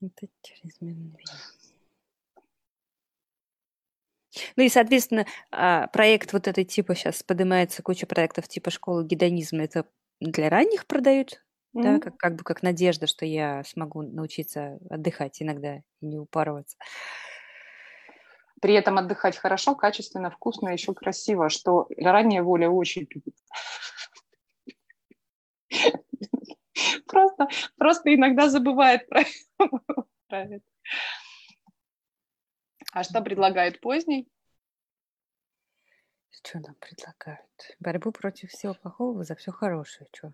[0.00, 1.16] Это чрезмерно.
[4.56, 9.62] Ну и, соответственно, а, проект вот этой типа сейчас поднимается, куча проектов типа школы гедонизма,
[9.62, 9.86] это
[10.20, 11.42] для ранних продают,
[11.74, 11.82] mm-hmm.
[11.82, 16.76] да, как, как бы как надежда, что я смогу научиться отдыхать иногда и не упарываться.
[18.60, 23.34] При этом отдыхать хорошо, качественно, вкусно, еще красиво, что ранняя воля очень любит.
[27.06, 29.22] Просто, просто иногда забывает про,
[30.28, 30.71] про это.
[32.92, 34.28] А что предлагает поздний?
[36.30, 37.40] Что нам предлагают?
[37.80, 40.06] Борьбу против всего плохого за все хорошее.
[40.12, 40.32] Что?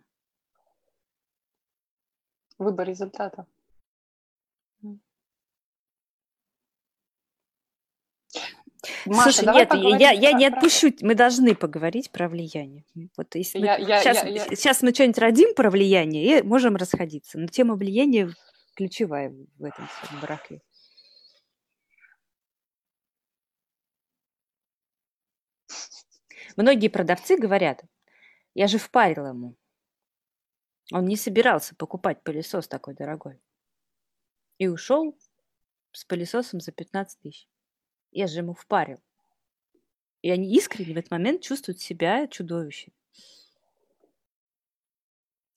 [2.59, 3.47] Выбор результата.
[9.07, 10.93] Маша, Слушай, нет, я, я не отпущу.
[11.01, 12.85] Мы должны поговорить про влияние.
[13.17, 14.45] Вот если я, мы, я, сейчас, я, я...
[14.47, 17.39] сейчас мы что-нибудь родим про влияние и можем расходиться.
[17.39, 18.31] Но тема влияния
[18.75, 19.89] ключевая в этом
[20.21, 20.61] браке.
[26.59, 27.85] Многие продавцы говорят,
[28.55, 29.55] я же впарил ему.
[30.93, 33.41] Он не собирался покупать пылесос такой дорогой.
[34.59, 35.17] И ушел
[35.93, 37.49] с пылесосом за 15 тысяч.
[38.11, 38.99] Я же ему впарил.
[40.23, 42.93] И они искренне в этот момент чувствуют себя чудовищем.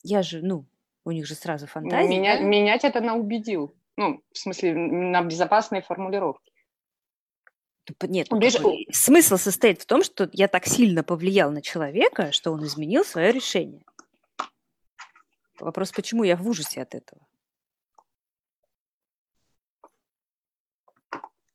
[0.04, 0.66] Я же, ну,
[1.04, 2.10] у них же сразу фантазия.
[2.10, 2.44] Меня, да?
[2.44, 3.74] Менять это на убедил.
[3.98, 6.51] Ну, в смысле, на безопасные формулировки.
[8.04, 8.60] Нет, ну, Ближе...
[8.92, 13.32] смысл состоит в том, что я так сильно повлиял на человека, что он изменил свое
[13.32, 13.84] решение.
[15.60, 17.22] Вопрос, почему я в ужасе от этого?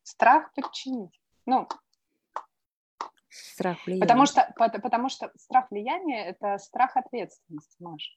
[0.03, 1.19] Страх подчинить.
[1.45, 1.67] Ну,
[3.29, 4.01] страх влияния.
[4.01, 8.11] Потому что, потому что страх влияния– это страх ответственности, Маша.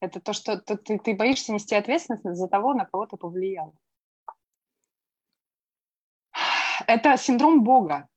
[0.00, 3.74] Это то, что ты, ты боишься нести ответственность за того, на кого ты повлиял
[6.94, 8.08] это синдром Бога.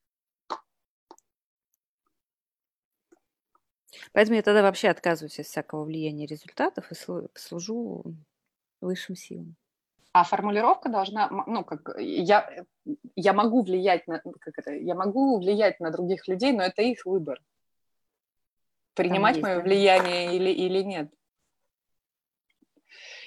[4.12, 6.96] Поэтому я тогда вообще отказываюсь от всякого влияния результатов и
[7.36, 8.04] служу
[8.82, 9.56] высшим силам.
[10.14, 12.66] А формулировка должна, ну, как я,
[13.16, 17.06] я могу влиять на, как это, я могу влиять на других людей, но это их
[17.06, 17.42] выбор.
[18.94, 21.12] Принимать мое влияние или, или нет.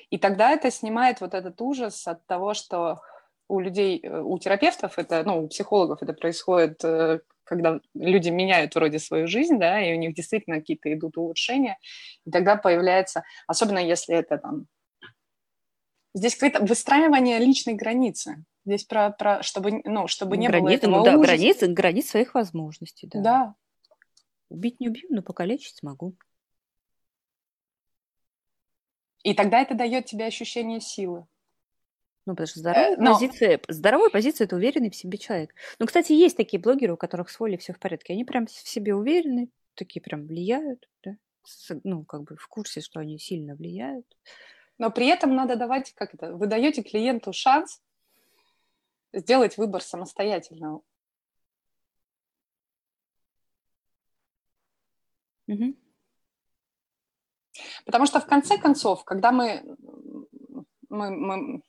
[0.08, 3.02] И тогда это снимает вот этот ужас от того, что
[3.48, 8.74] у людей, э, у терапевтов это, ну, у психологов это происходит, э, когда люди меняют
[8.74, 11.78] вроде свою жизнь, да, и у них действительно какие-то идут улучшения,
[12.26, 14.66] и тогда появляется, особенно если это там,
[16.14, 20.98] здесь какое-то выстраивание личной границы, здесь про, про чтобы, ну, чтобы не Границы, было этого
[20.98, 23.20] ну, да, границ, границ своих возможностей, да.
[23.22, 23.54] Да.
[24.50, 26.16] Убить не убью, но покалечить смогу.
[29.22, 31.26] И тогда это дает тебе ощущение силы.
[32.28, 33.14] Ну, потому что здоровая, э, но...
[33.14, 35.54] позиция, здоровая позиция– это уверенный в себе человек.
[35.78, 38.12] Ну, кстати, есть такие блогеры, у которых с волей все в порядке.
[38.12, 41.16] Они прям в себе уверены, такие прям влияют, да?
[41.84, 44.04] ну, как бы в курсе, что они сильно влияют.
[44.76, 47.80] Но при этом надо давать, как это, вы даете клиенту шанс
[49.14, 50.82] сделать выбор самостоятельно.
[55.46, 55.74] Угу.
[57.86, 59.62] Потому что в конце концов, когда мы,
[60.90, 61.62] мы, мы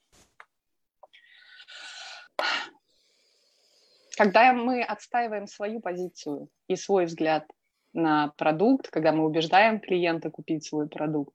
[4.18, 7.46] когда мы отстаиваем свою позицию и свой взгляд,
[7.94, 11.34] на продукт, когда мы убеждаем клиента купить свой продукт,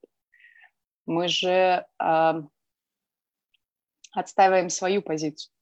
[1.07, 2.43] мы же э,
[4.13, 5.53] отстаиваем свою позицию.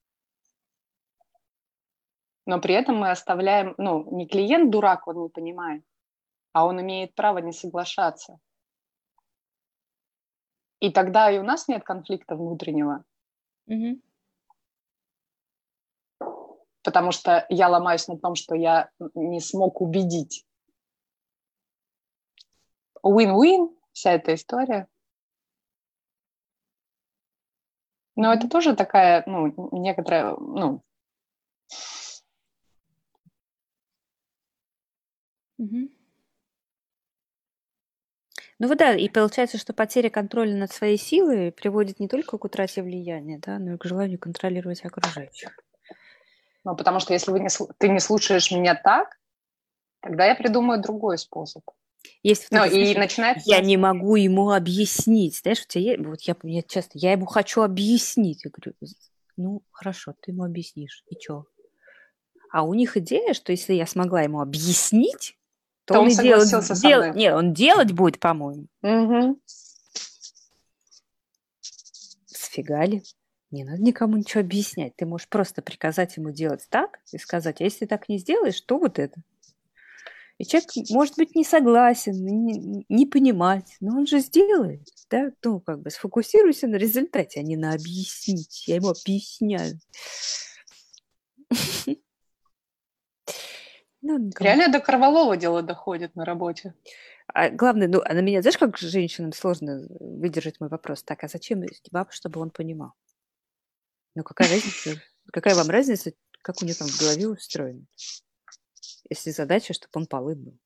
[2.45, 5.85] Но при этом мы оставляем, ну, не клиент дурак, он не понимает,
[6.53, 8.39] а он имеет право не соглашаться.
[10.81, 13.05] И тогда и у нас нет конфликта внутреннего.
[13.71, 14.01] Mm-hmm.
[16.83, 20.45] Потому что я ломаюсь на том, что я не смог убедить.
[23.05, 24.89] Win-win, вся эта история.
[28.17, 30.83] Но это тоже такая, ну, некоторая, ну...
[35.59, 35.91] Угу.
[38.59, 42.45] Ну вот да, и получается, что потеря контроля над своей силой приводит не только к
[42.45, 45.57] утрате влияния, да, но и к желанию контролировать окружающих.
[46.65, 47.49] Ну, потому что если вы не,
[47.79, 49.19] ты не слушаешь меня так,
[50.01, 51.63] тогда я придумаю другой способ.
[52.23, 53.49] Есть ну, и начинается...
[53.49, 55.39] Я не могу ему объяснить.
[55.39, 56.07] Знаешь, у тебя есть...
[56.07, 56.93] Вот я, я часто...
[56.95, 58.45] Я ему хочу объяснить.
[58.45, 58.77] Я говорю,
[59.37, 61.05] ну, хорошо, ты ему объяснишь.
[61.09, 61.47] И что?
[62.53, 65.39] А у них идея, что если я смогла ему объяснить,
[65.85, 66.81] то, то он, он и делать...
[66.83, 67.15] Дел...
[67.15, 68.67] Нет, он делать будет, по-моему.
[68.83, 69.41] Угу.
[72.27, 73.03] Сфига ли?
[73.53, 74.97] Не надо никому ничего объяснять.
[74.97, 78.61] Ты можешь просто приказать ему делать так и сказать, а если ты так не сделаешь,
[78.63, 79.23] то вот это.
[80.39, 85.61] И человек, может быть, не согласен, не, не понимать, но он же сделает, да, ну,
[85.61, 88.67] как бы сфокусируйся на результате, а не на объяснить.
[88.67, 89.79] Я ему объясняю.
[94.05, 96.75] Ну, Реально до Карвалова дело доходит на работе.
[97.29, 101.05] А главное, ну, а на меня, знаешь, как женщинам сложно выдержать мой вопрос?
[101.05, 102.95] Так, а зачем баб, чтобы он понимал?
[104.15, 105.01] Ну, какая разница?
[105.33, 107.85] Какая вам разница, как у него там в голове устроено?
[109.09, 110.59] Если задача, чтобы он полы был.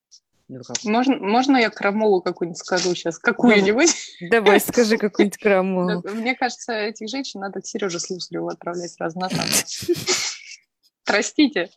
[0.49, 0.77] Ну, как?
[0.85, 3.19] Можно, можно я крамолу какую-нибудь скажу сейчас?
[3.19, 3.91] Какую-нибудь?
[4.31, 6.03] Давай, скажи какую-нибудь крамолу.
[6.13, 9.29] Мне кажется, этих женщин надо к Сереже Слусареву отправлять сразу на
[11.05, 11.71] Простите.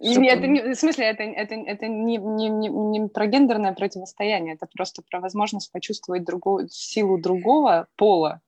[0.00, 4.54] И это не, в смысле, это, это, это не, не, не, не про гендерное противостояние,
[4.54, 6.24] это просто про возможность почувствовать
[6.72, 8.40] силу другого пола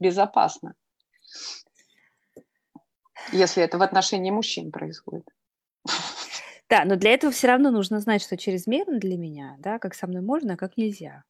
[0.00, 0.74] безопасно
[3.30, 5.28] если это в отношении мужчин происходит.
[6.68, 10.06] Да, но для этого все равно нужно знать, что чрезмерно для меня, да, как со
[10.06, 11.22] мной можно, а как нельзя.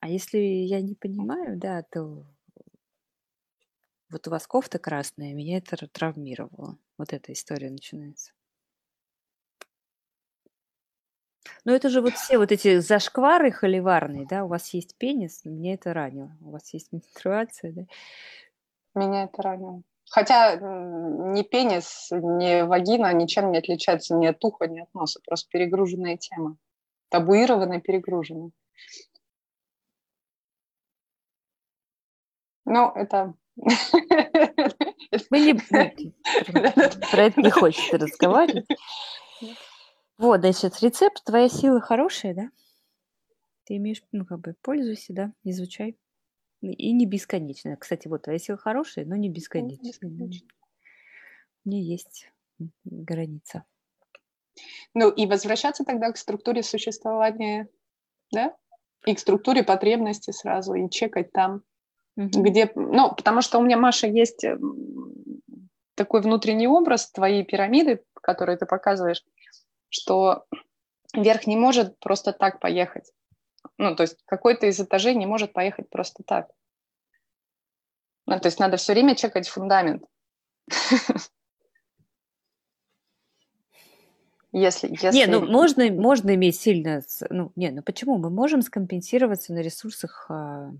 [0.00, 2.26] А если я не понимаю, да, то
[4.10, 6.78] вот у вас кофта красная, меня это травмировало.
[6.98, 8.32] Вот эта история начинается.
[11.64, 15.74] Но это же вот все вот эти зашквары холиварные, да, у вас есть пенис, меня
[15.74, 16.36] это ранило.
[16.42, 17.82] У вас есть менструация, да?
[18.94, 19.82] Меня это ранило.
[20.14, 25.18] Хотя ни пенис, ни вагина ничем не отличаются ни от уха, ни от носа.
[25.26, 26.56] Просто перегруженная тема.
[27.08, 28.52] Табуированная, перегруженная.
[32.64, 33.34] Ну, это...
[35.30, 35.54] Мы не
[37.10, 38.68] про это не хочется разговаривать.
[40.16, 42.50] Вот, значит, рецепт твоя сила хорошая, да?
[43.64, 45.98] Ты имеешь, ну, как бы, пользуйся, да, изучай.
[46.72, 47.76] И не бесконечно.
[47.76, 49.86] Кстати, вот твоя сила хорошая, но не бесконечно.
[49.86, 50.48] бесконечно.
[51.64, 52.30] У нее есть
[52.84, 53.64] граница.
[54.94, 57.68] Ну и возвращаться тогда к структуре существования,
[58.32, 58.56] да?
[59.04, 61.62] И к структуре потребности сразу, и чекать там,
[62.16, 62.42] угу.
[62.42, 62.70] где...
[62.74, 64.44] Ну, потому что у меня, Маша, есть
[65.94, 69.22] такой внутренний образ твоей пирамиды, который ты показываешь,
[69.90, 70.46] что
[71.14, 73.12] верх не может просто так поехать.
[73.78, 76.50] Ну, то есть какой-то из этажей не может поехать просто так.
[78.26, 80.04] Ну, то есть надо все время чекать фундамент.
[84.52, 85.12] Если, если...
[85.12, 87.02] Не, ну можно, можно иметь сильно...
[87.30, 88.16] Ну, не, ну почему?
[88.18, 90.72] Мы можем скомпенсироваться на ресурсах а,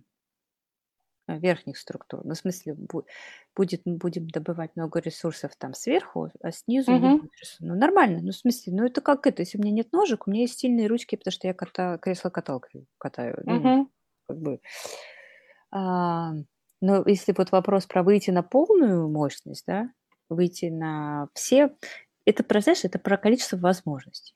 [1.27, 2.21] верхних структур.
[2.25, 7.07] Ну, в смысле, будет, будем добывать много ресурсов там сверху, а снизу угу.
[7.07, 8.21] не будет Ну, нормально.
[8.23, 10.59] Ну, в смысле, ну это как это, если у меня нет ножек, у меня есть
[10.59, 13.37] сильные ручки, потому что я кота, кресло-каталкой катаю.
[13.45, 13.53] Угу.
[13.53, 13.91] Ну,
[14.27, 14.61] как бы...
[15.71, 16.33] А,
[16.81, 19.91] но если вот вопрос про выйти на полную мощность, да,
[20.29, 21.75] выйти на все,
[22.27, 24.35] это про, знаешь, это про количество возможностей.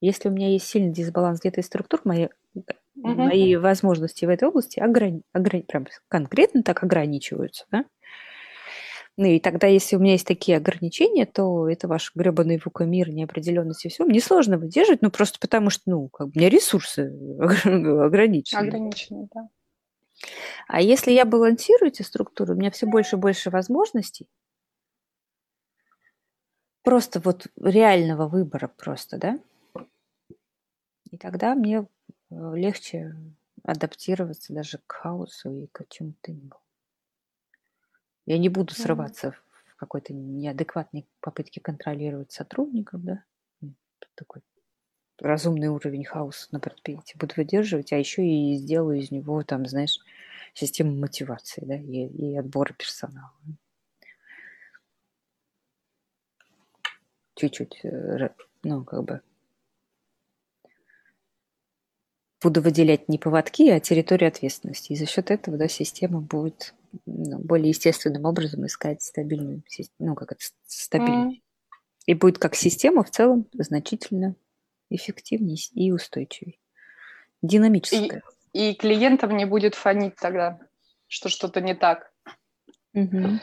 [0.00, 2.28] Если у меня есть сильный дисбаланс где-то из структур, мои,
[3.02, 3.22] угу.
[3.22, 7.84] мои возможности в этой области ограни, ограни, прям конкретно так ограничиваются, да?
[9.16, 13.84] Ну и тогда, если у меня есть такие ограничения, то это ваш гребаный вукомир, неопределенность
[13.84, 18.68] и все, мне сложно выдерживать, ну просто потому что, ну, как у меня ресурсы ограничены.
[18.68, 19.48] Ограничены, да.
[20.68, 24.26] А если я балансирую эти структуры, у меня все больше и больше возможностей,
[26.82, 29.38] просто вот реального выбора просто, да?
[31.10, 31.86] И тогда мне
[32.30, 33.14] легче
[33.62, 36.50] адаптироваться даже к хаосу и к чему-то ни
[38.26, 39.72] Я не буду срываться mm-hmm.
[39.72, 43.24] в какой-то неадекватной попытке контролировать сотрудников, да,
[44.14, 44.42] такой
[45.18, 49.98] разумный уровень хаоса на предприятии буду выдерживать, а еще и сделаю из него, там, знаешь,
[50.54, 53.32] систему мотивации, да, и, и отбора персонала.
[57.34, 58.30] Чуть-чуть, э,
[58.62, 59.22] ну, как бы
[62.42, 64.92] буду выделять не поводки, а территорию ответственности.
[64.92, 66.74] И за счет этого да, система будет
[67.06, 69.62] ну, более естественным образом искать стабильную,
[69.98, 71.38] ну, как это, стабильность.
[71.38, 71.42] Mm.
[72.06, 74.34] И будет как система в целом значительно
[74.88, 76.56] эффективнее и устойчивее.
[77.42, 78.22] Динамическая.
[78.52, 80.58] И, и клиентам не будет фонить тогда,
[81.06, 82.12] что что-то не так.
[82.94, 83.40] Угу.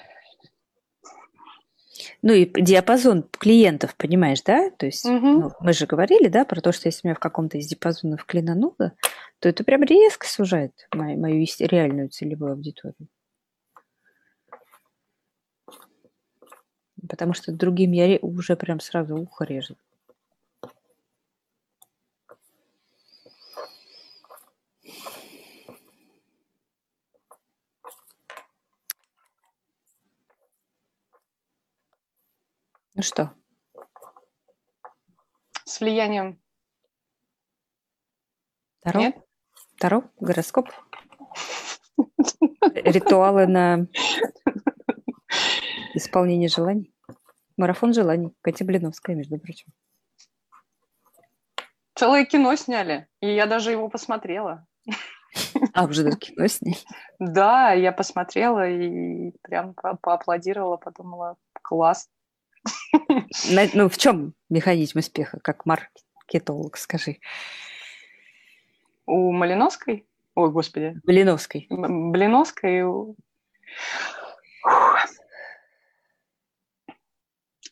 [2.22, 4.70] Ну и диапазон клиентов, понимаешь, да?
[4.72, 5.28] То есть угу.
[5.28, 8.94] ну, мы же говорили, да, про то, что если меня в каком-то из диапазонов клинануло,
[9.40, 13.08] то это прям резко сужает мою, мою реальную целевую аудиторию.
[17.08, 19.78] Потому что другим я уже прям сразу ухо режет.
[32.98, 33.32] Ну что?
[35.66, 36.42] С влиянием.
[38.82, 39.00] Таро?
[39.00, 39.16] Нет?
[39.78, 40.04] Таро?
[40.20, 40.68] Гороскоп?
[42.74, 43.86] Ритуалы на
[45.94, 46.92] исполнение желаний?
[47.56, 48.36] Марафон желаний.
[48.42, 49.72] Катя Блиновская, между прочим.
[51.94, 54.66] Целое кино сняли, и я даже его посмотрела.
[55.76, 56.78] А, уже даже кино сняли?
[57.20, 62.10] Да, я посмотрела и прям поаплодировала, подумала, класс.
[63.74, 67.18] Ну, в чем механизм успеха, как маркетолог, скажи?
[69.06, 70.08] У Малиновской?
[70.36, 71.00] Ой, господи.
[71.04, 71.66] Блиновской.
[71.70, 72.84] Блиновской.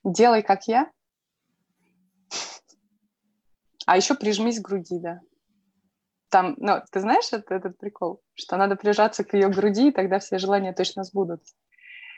[0.04, 0.92] Делай, как я.
[3.86, 5.20] А еще прижмись к груди, да.
[6.30, 8.22] Там, ну, ты знаешь этот, этот прикол?
[8.34, 11.56] Что надо прижаться к ее груди, и тогда все желания точно сбудутся.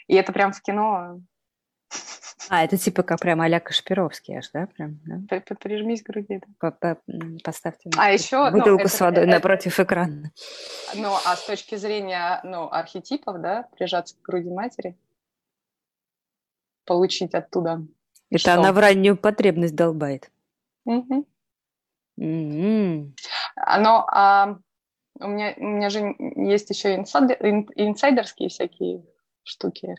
[0.07, 1.19] И это прям в кино
[2.49, 4.67] а, это типа как прям а-ля Кашпировский аж, да?
[4.67, 5.41] Прям, да?
[5.59, 6.41] Прижмись к груди.
[6.61, 6.97] Да.
[7.43, 10.31] Поставьте а еще, ну, бутылку ну, с водой это, напротив экрана.
[10.95, 14.97] Ну, а с точки зрения ну, архетипов, да, прижаться к груди матери,
[16.85, 17.83] получить оттуда.
[18.29, 18.53] Это что?
[18.53, 20.31] она в раннюю потребность долбает.
[20.85, 21.27] Угу.
[22.19, 23.11] Mm-hmm.
[23.55, 24.57] Оно, а,
[25.19, 27.37] у, меня, у меня же есть еще инсайдер,
[27.75, 29.03] инсайдерские всякие
[29.43, 29.95] штуки.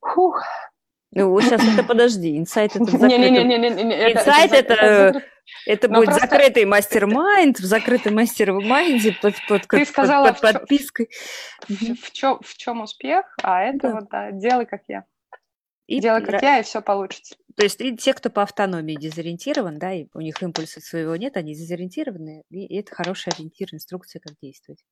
[0.00, 0.42] Фух.
[1.14, 5.22] Ну, вот сейчас это подожди, инсайт это не Инсайт это,
[5.66, 6.22] это будет просто...
[6.22, 11.10] закрытый mastermind, в закрытом mastermind е под, под, Ты сказала, под, под подпиской.
[11.68, 13.94] В, в, чем, в чем успех, а это да.
[13.94, 15.04] вот, да, делай как я.
[15.86, 17.34] И Делай как я, и все получится.
[17.56, 21.36] То есть и те, кто по автономии дезориентирован, да, и у них импульса своего нет,
[21.36, 24.82] они дезориентированы, и это хороший ориентир, инструкция, как действовать.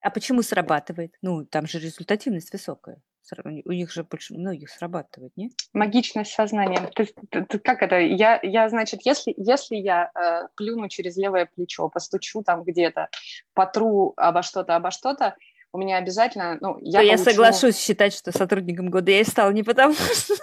[0.00, 1.14] А почему срабатывает?
[1.22, 3.00] Ну, там же результативность высокая.
[3.44, 5.52] У них же больше многих срабатывает, нет?
[5.72, 6.90] Магичность сознания.
[6.94, 7.14] То есть,
[7.62, 7.98] как это?
[7.98, 13.08] Я, я значит, если, если я э, плюну через левое плечо, постучу там где-то,
[13.54, 15.36] потру обо что-то, обо что-то,
[15.72, 17.12] у меня обязательно, ну, я, получу...
[17.12, 20.34] я соглашусь считать, что сотрудником года я и стал не потому что...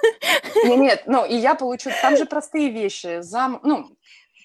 [0.64, 3.98] Нет, нет, ну, и я получу, там же простые вещи, зам, ну,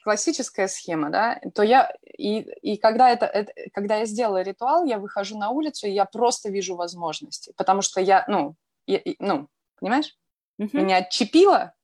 [0.03, 4.99] классическая схема, да, то я и, и когда это, это когда я сделала ритуал, я
[4.99, 8.55] выхожу на улицу и я просто вижу возможности, потому что я, ну,
[8.86, 9.49] я, ну,
[9.80, 10.16] понимаешь,
[10.61, 10.70] uh-huh.
[10.72, 11.74] меня отчепило,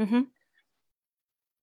[0.00, 0.26] uh-huh.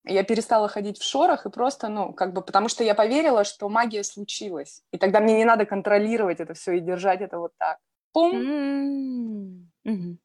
[0.06, 3.70] я перестала ходить в шорах и просто, ну, как бы, потому что я поверила, что
[3.70, 7.78] магия случилась, и тогда мне не надо контролировать это все и держать это вот так.
[8.14, 9.70] Пум.
[9.86, 10.18] Mm-hmm.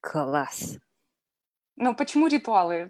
[0.00, 0.78] Класс.
[1.76, 2.88] Ну, почему ритуалы?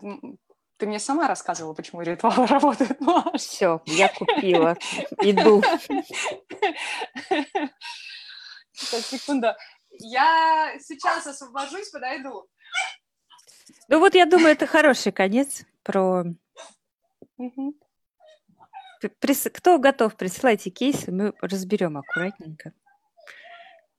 [0.77, 2.99] Ты мне сама рассказывала, почему ритуалы работают.
[3.37, 4.77] Все, я купила.
[5.23, 5.63] Иду.
[8.73, 9.57] Сейчас, секунда.
[9.99, 12.47] Я сейчас освобожусь, подойду.
[13.89, 16.25] Ну вот, я думаю, это хороший конец про...
[17.39, 17.75] Угу.
[19.53, 22.73] Кто готов, присылайте кейсы, мы разберем аккуратненько.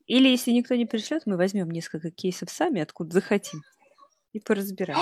[0.06, 3.64] Или если никто не пришлет, мы возьмем несколько кейсов сами, откуда захотим
[4.34, 4.98] и поразбирать.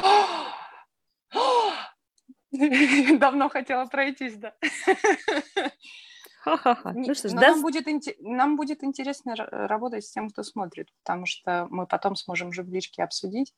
[3.19, 4.53] Давно хотела пройтись, да.
[6.39, 6.93] Ха-ха-ха.
[6.93, 7.41] Ну что ж, да...
[7.41, 7.85] нам, будет,
[8.19, 12.69] нам будет интересно работать с тем, кто смотрит, потому что мы потом сможем же в
[12.69, 13.53] личке обсудить.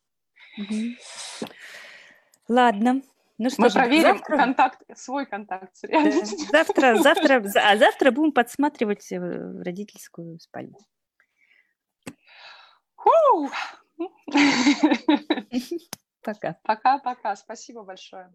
[2.47, 3.01] Ладно.
[3.37, 4.37] Ну что Мы ж, проверим завтра...
[4.37, 6.47] контакт, свой контакт реальностью.
[6.49, 10.77] Завтра, завтра, а завтра будем подсматривать э, родительскую спальню.
[16.21, 16.59] Пока.
[16.63, 17.35] Пока-пока.
[17.35, 18.33] Спасибо большое.